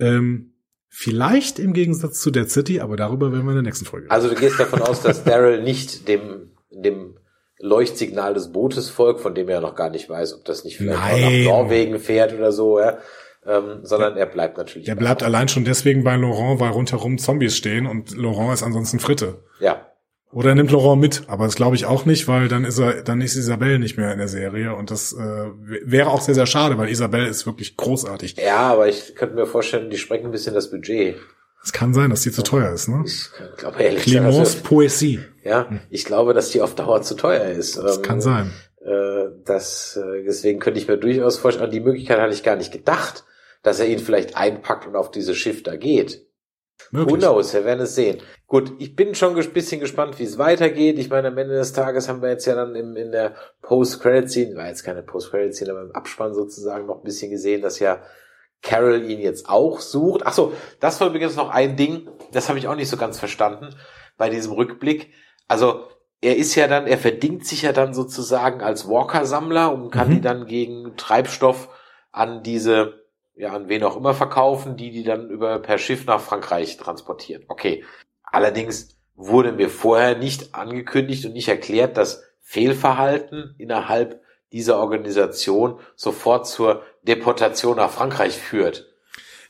[0.00, 0.54] Ähm,
[0.88, 4.10] vielleicht im Gegensatz zu Dead City, aber darüber werden wir in der nächsten Folge.
[4.10, 7.14] Also du gehst davon aus, dass Daryl nicht dem, dem
[7.62, 10.98] Leuchtsignal des Bootes folgt, von dem er noch gar nicht weiß, ob das nicht vielleicht
[10.98, 11.44] Nein.
[11.44, 12.98] nach Norwegen fährt oder so, ja.
[13.46, 14.88] Ähm, sondern er bleibt natürlich.
[14.88, 18.98] Er bleibt allein schon deswegen bei Laurent, weil rundherum Zombies stehen und Laurent ist ansonsten
[18.98, 19.44] Fritte.
[19.60, 19.86] Ja.
[20.32, 23.02] Oder er nimmt Laurent mit, aber das glaube ich auch nicht, weil dann ist er,
[23.02, 25.18] dann ist Isabelle nicht mehr in der Serie und das äh,
[25.84, 28.36] wäre auch sehr, sehr schade, weil Isabelle ist wirklich großartig.
[28.38, 31.16] Ja, aber ich könnte mir vorstellen, die sprengen ein bisschen das Budget.
[31.64, 33.04] Es kann sein, dass die zu teuer ist, ne?
[33.06, 35.20] Ich glaube ehrlich Clemence also, Poesie.
[35.44, 37.76] Ja, ich glaube, dass die auf Dauer zu teuer ist.
[37.78, 38.52] Das ähm, kann sein.
[38.80, 42.72] Äh, das, äh, deswegen könnte ich mir durchaus vorstellen, die Möglichkeit hatte ich gar nicht
[42.72, 43.24] gedacht,
[43.62, 46.26] dass er ihn vielleicht einpackt und auf dieses Schiff da geht.
[46.90, 47.14] Möglich.
[47.14, 48.18] Who knows, wir werden es sehen.
[48.46, 50.98] Gut, ich bin schon ein bisschen gespannt, wie es weitergeht.
[50.98, 54.56] Ich meine, am Ende des Tages haben wir jetzt ja dann im, in der Post-Credit-Scene,
[54.56, 58.02] war jetzt keine Post-Credit-Scene, aber im Abspann sozusagen noch ein bisschen gesehen, dass ja
[58.62, 60.22] Carol ihn jetzt auch sucht.
[60.24, 63.18] Ach so, das war übrigens noch ein Ding, das habe ich auch nicht so ganz
[63.18, 63.74] verstanden
[64.16, 65.12] bei diesem Rückblick.
[65.48, 65.88] Also
[66.20, 70.14] er ist ja dann, er verdingt sich ja dann sozusagen als Walker-Sammler und kann mhm.
[70.14, 71.68] die dann gegen Treibstoff
[72.12, 73.02] an diese
[73.34, 77.44] ja, an wen auch immer verkaufen, die die dann über per Schiff nach Frankreich transportieren.
[77.48, 77.84] Okay.
[78.24, 86.46] Allerdings wurde mir vorher nicht angekündigt und nicht erklärt, dass Fehlverhalten innerhalb dieser Organisation sofort
[86.46, 88.92] zur Deportation nach Frankreich führt.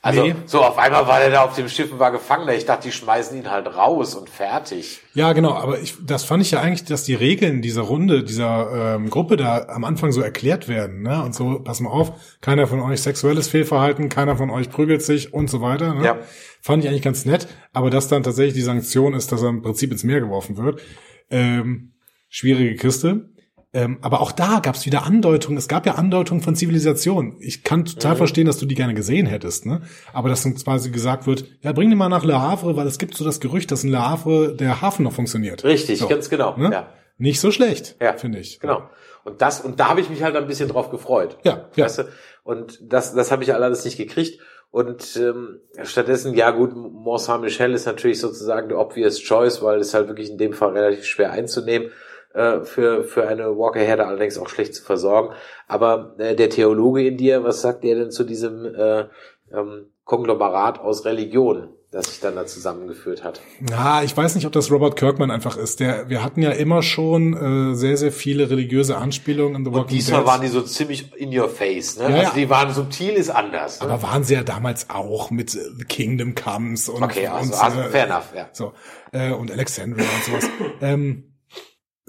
[0.03, 0.35] Also nee.
[0.45, 2.53] so auf einmal war der da auf dem Schiff und war Gefangener.
[2.53, 4.99] Ich dachte, die schmeißen ihn halt raus und fertig.
[5.13, 5.53] Ja, genau.
[5.53, 9.37] Aber ich, das fand ich ja eigentlich, dass die Regeln dieser Runde, dieser ähm, Gruppe
[9.37, 11.03] da am Anfang so erklärt werden.
[11.03, 11.23] Ne?
[11.23, 15.33] Und so, pass mal auf, keiner von euch sexuelles Fehlverhalten, keiner von euch prügelt sich
[15.33, 15.93] und so weiter.
[15.93, 16.03] Ne?
[16.03, 16.19] Ja.
[16.61, 17.47] Fand ich eigentlich ganz nett.
[17.71, 20.81] Aber dass dann tatsächlich die Sanktion ist, dass er im Prinzip ins Meer geworfen wird.
[21.29, 21.93] Ähm,
[22.27, 23.29] schwierige Kiste.
[23.75, 25.57] Ähm, aber auch da gab es wieder Andeutungen.
[25.57, 27.37] Es gab ja Andeutungen von Zivilisation.
[27.39, 28.17] Ich kann total mhm.
[28.17, 29.81] verstehen, dass du die gerne gesehen hättest, ne?
[30.13, 32.99] Aber dass dann quasi gesagt wird, ja, bring die mal nach Le Havre, weil es
[32.99, 35.63] gibt so das Gerücht, dass in Le Havre der Hafen noch funktioniert.
[35.63, 36.55] Richtig, so, ganz genau.
[36.55, 36.71] Ne?
[36.71, 36.93] Ja.
[37.17, 38.13] Nicht so schlecht, ja.
[38.13, 38.59] finde ich.
[38.59, 38.89] Genau.
[39.23, 41.37] Und das, und da habe ich mich halt ein bisschen drauf gefreut.
[41.43, 41.85] Ja, ja.
[41.85, 42.03] Weißt du?
[42.43, 44.39] Und das, das habe ich alles nicht gekriegt.
[44.69, 49.93] Und ähm, stattdessen, ja gut, Mont Saint-Michel ist natürlich sozusagen die obvious choice, weil es
[49.93, 51.91] halt wirklich in dem Fall relativ schwer einzunehmen
[52.33, 55.33] äh, für, für eine Walker-Herde allerdings auch schlecht zu versorgen.
[55.67, 59.05] Aber äh, der Theologe in dir, was sagt er denn zu diesem äh,
[59.51, 61.69] ähm, Konglomerat aus Religionen?
[61.93, 63.39] das sich dann da zusammengeführt hat.
[63.69, 65.79] Ja, ich weiß nicht, ob das Robert Kirkman einfach ist.
[65.79, 69.87] Der, wir hatten ja immer schon äh, sehr, sehr viele religiöse Anspielungen in The Walking
[69.87, 69.91] Dead.
[69.91, 70.27] Und diesmal Dead.
[70.27, 72.09] waren die so ziemlich in your face, ne?
[72.09, 73.79] Ja, also die waren subtil ist anders.
[73.79, 73.87] Ne?
[73.89, 77.83] Aber waren sie ja damals auch mit The Kingdom Comes und Okay, also, und, also
[77.83, 78.49] fair enough, ja.
[78.53, 78.73] So
[79.11, 80.49] äh, und Alexandria und sowas.
[80.81, 81.32] ähm,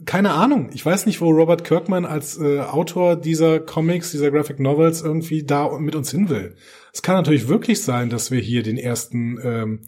[0.07, 0.71] keine Ahnung.
[0.73, 5.45] Ich weiß nicht, wo Robert Kirkman als äh, Autor dieser Comics, dieser Graphic Novels irgendwie
[5.45, 6.57] da mit uns hin will.
[6.93, 9.87] Es kann natürlich wirklich sein, dass wir hier den ersten ähm,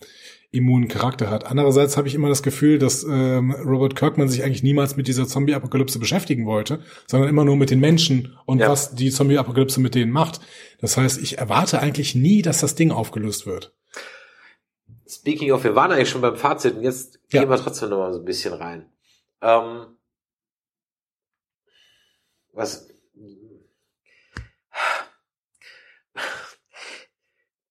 [0.52, 1.46] immunen Charakter hat.
[1.46, 5.26] Andererseits habe ich immer das Gefühl, dass ähm, Robert Kirkman sich eigentlich niemals mit dieser
[5.26, 8.68] Zombie-Apokalypse beschäftigen wollte, sondern immer nur mit den Menschen und ja.
[8.68, 10.40] was die Zombie-Apokalypse mit denen macht.
[10.80, 13.74] Das heißt, ich erwarte eigentlich nie, dass das Ding aufgelöst wird.
[15.09, 17.40] Speaking of, wir waren eigentlich schon beim Fazit und jetzt ja.
[17.40, 18.86] gehen wir trotzdem noch mal so ein bisschen rein.
[19.42, 19.95] Ähm,
[22.57, 22.88] was,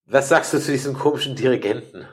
[0.05, 2.07] was sagst du zu diesem komischen Dirigenten?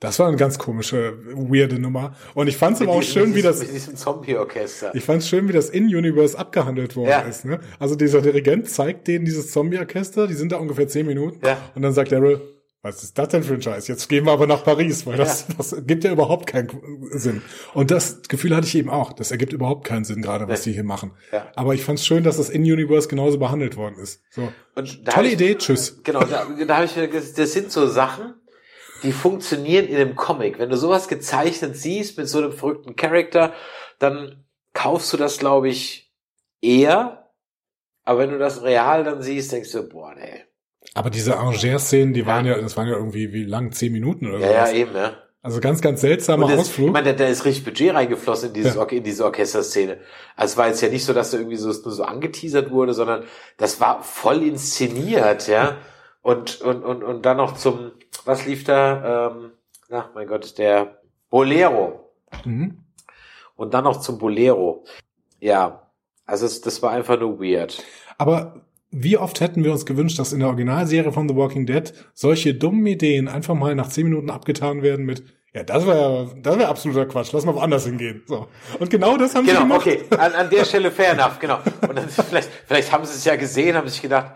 [0.00, 2.14] Das war eine ganz komische, weirde Nummer.
[2.34, 3.60] Und ich fand es aber auch schön, wie das.
[3.60, 4.94] Mit diesem Zombie-Orchester.
[4.94, 7.20] Ich fand es schön, wie das in-Universe abgehandelt worden ja.
[7.20, 7.46] ist.
[7.46, 7.60] Ne?
[7.78, 11.40] Also dieser Dirigent zeigt denen dieses Zombie-Orchester, die sind da ungefähr zehn Minuten.
[11.46, 11.56] Ja.
[11.74, 13.88] Und dann sagt Daryl, was ist das denn für ein Scheiß?
[13.88, 15.54] Jetzt gehen wir aber nach Paris, weil das, ja.
[15.58, 16.70] das gibt ja überhaupt keinen
[17.10, 17.42] Sinn.
[17.74, 19.12] Und das Gefühl hatte ich eben auch.
[19.12, 21.10] Das ergibt überhaupt keinen Sinn, gerade was sie hier machen.
[21.32, 21.50] Ja.
[21.56, 24.22] Aber ich fand es schön, dass das In-Universe genauso behandelt worden ist.
[24.30, 24.52] So.
[25.10, 26.00] Tolle Idee, ich, tschüss.
[26.04, 26.94] Genau, da, da habe ich
[27.34, 28.34] das sind so Sachen,
[29.02, 30.58] die funktionieren in einem Comic.
[30.58, 33.52] Wenn du sowas gezeichnet siehst mit so einem verrückten Charakter,
[33.98, 36.14] dann kaufst du das, glaube ich,
[36.60, 37.32] eher.
[38.04, 40.45] Aber wenn du das real dann siehst, denkst du, boah, nee,
[40.96, 42.26] aber diese Angers-Szenen, die ja.
[42.26, 44.44] waren ja, das waren ja irgendwie wie lang, zehn Minuten oder so.
[44.44, 45.12] Ja, ja, eben, ja.
[45.42, 46.88] Also ganz, ganz seltsamer das, Ausflug.
[46.88, 48.82] Ich meine, da ist richtig Budget reingeflossen in, dieses, ja.
[48.82, 49.98] in diese Orchesterszene.
[50.34, 52.94] Also es war jetzt ja nicht so, dass da irgendwie so, nur so angeteasert wurde,
[52.94, 53.24] sondern
[53.56, 55.76] das war voll inszeniert, ja.
[56.22, 57.92] Und, und, und, und dann noch zum,
[58.24, 59.28] was lief da?
[59.30, 59.52] Ähm,
[59.90, 60.98] ach mein Gott, der
[61.30, 62.10] Bolero.
[62.44, 62.78] Mhm.
[63.54, 64.84] Und dann noch zum Bolero.
[65.38, 65.90] Ja,
[66.24, 67.84] also es, das war einfach nur weird.
[68.18, 71.92] Aber wie oft hätten wir uns gewünscht, dass in der Originalserie von The Walking Dead
[72.14, 76.58] solche dummen Ideen einfach mal nach zehn Minuten abgetan werden mit, ja, das wäre das
[76.58, 78.22] wäre absoluter Quatsch, lass mal woanders hingehen.
[78.26, 78.48] So.
[78.78, 79.84] Und genau das haben genau, sie gemacht.
[79.84, 81.60] Genau, okay, an, an der Stelle fair enough, genau.
[81.88, 84.32] Und dann vielleicht, vielleicht haben sie es ja gesehen, haben sich gedacht,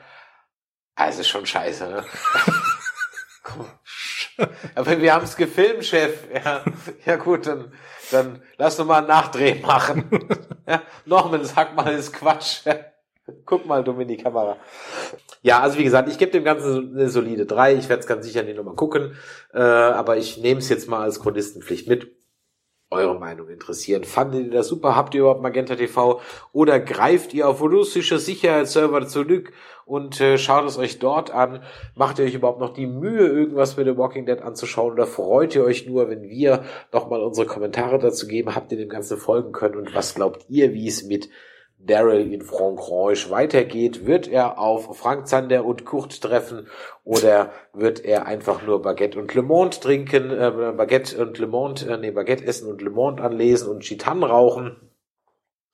[0.96, 2.05] ah, es ist schon scheiße, ne?
[4.74, 6.24] Aber wir haben es gefilmt, Chef.
[6.32, 6.64] Ja,
[7.05, 7.72] ja gut, dann,
[8.11, 10.09] dann lass doch mal einen Nachdreh machen.
[10.66, 12.64] Ja, Norman, sag mal, das ist Quatsch.
[13.46, 14.56] Guck mal dumm in die Kamera.
[15.42, 17.74] Ja, also wie gesagt, ich gebe dem Ganzen eine solide 3.
[17.74, 19.14] Ich werde es ganz sicher nicht nochmal gucken.
[19.54, 22.10] Äh, aber ich nehme es jetzt mal als Chronistenpflicht mit.
[22.92, 24.02] eure Meinung interessieren.
[24.04, 24.96] Fandet ihr das super?
[24.96, 26.20] Habt ihr überhaupt Magenta TV?
[26.52, 29.52] Oder greift ihr auf russische Sicherheitsserver zurück
[29.86, 31.62] und äh, schaut es euch dort an?
[31.94, 34.92] Macht ihr euch überhaupt noch die Mühe, irgendwas mit The Walking Dead anzuschauen?
[34.94, 38.56] Oder freut ihr euch nur, wenn wir nochmal unsere Kommentare dazu geben?
[38.56, 39.76] Habt ihr dem Ganzen folgen können?
[39.76, 41.28] Und was glaubt ihr, wie es mit
[41.86, 44.06] Daryl in Frankreich weitergeht.
[44.06, 46.68] Wird er auf Frank Zander und Kurt treffen
[47.04, 51.86] oder wird er einfach nur Baguette und Le Monde trinken, äh, Baguette und Le Monde,
[51.86, 54.89] äh, nee, Baguette essen und Le Monde anlesen und Gitan rauchen?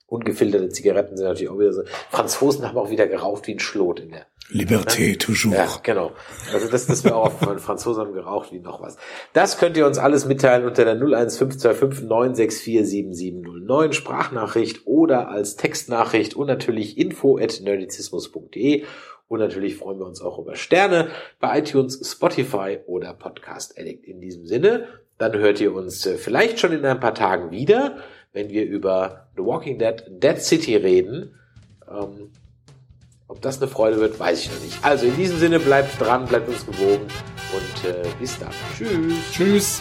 [0.07, 1.83] Ungefilterte Zigaretten sind natürlich auch wieder so.
[2.11, 5.19] Franzosen haben auch wieder geraucht wie ein Schlot in der Liberté ne?
[5.19, 5.55] toujours.
[5.55, 6.13] Ja, genau.
[6.53, 8.97] Also das, das wäre auch von Franzosen haben geraucht wie noch was.
[9.33, 16.35] Das könnt ihr uns alles mitteilen unter der 01525 964 7709 Sprachnachricht oder als Textnachricht
[16.35, 18.85] und natürlich info at nerdizismus.de
[19.29, 21.09] und natürlich freuen wir uns auch über Sterne
[21.41, 24.05] bei iTunes, Spotify oder Podcast Addict.
[24.07, 24.87] In diesem Sinne,
[25.19, 27.99] dann hört ihr uns äh, vielleicht schon in ein paar Tagen wieder
[28.37, 31.35] wenn wir über The Walking Dead Dead City reden.
[31.91, 32.31] Ähm,
[33.29, 34.85] ob das eine Freude wird, weiß ich noch nicht.
[34.85, 37.07] Also in diesem Sinne, bleibt dran, bleibt uns gewogen
[37.55, 38.53] und äh, bis dann.
[38.77, 39.15] Tschüss.
[39.33, 39.81] Tschüss.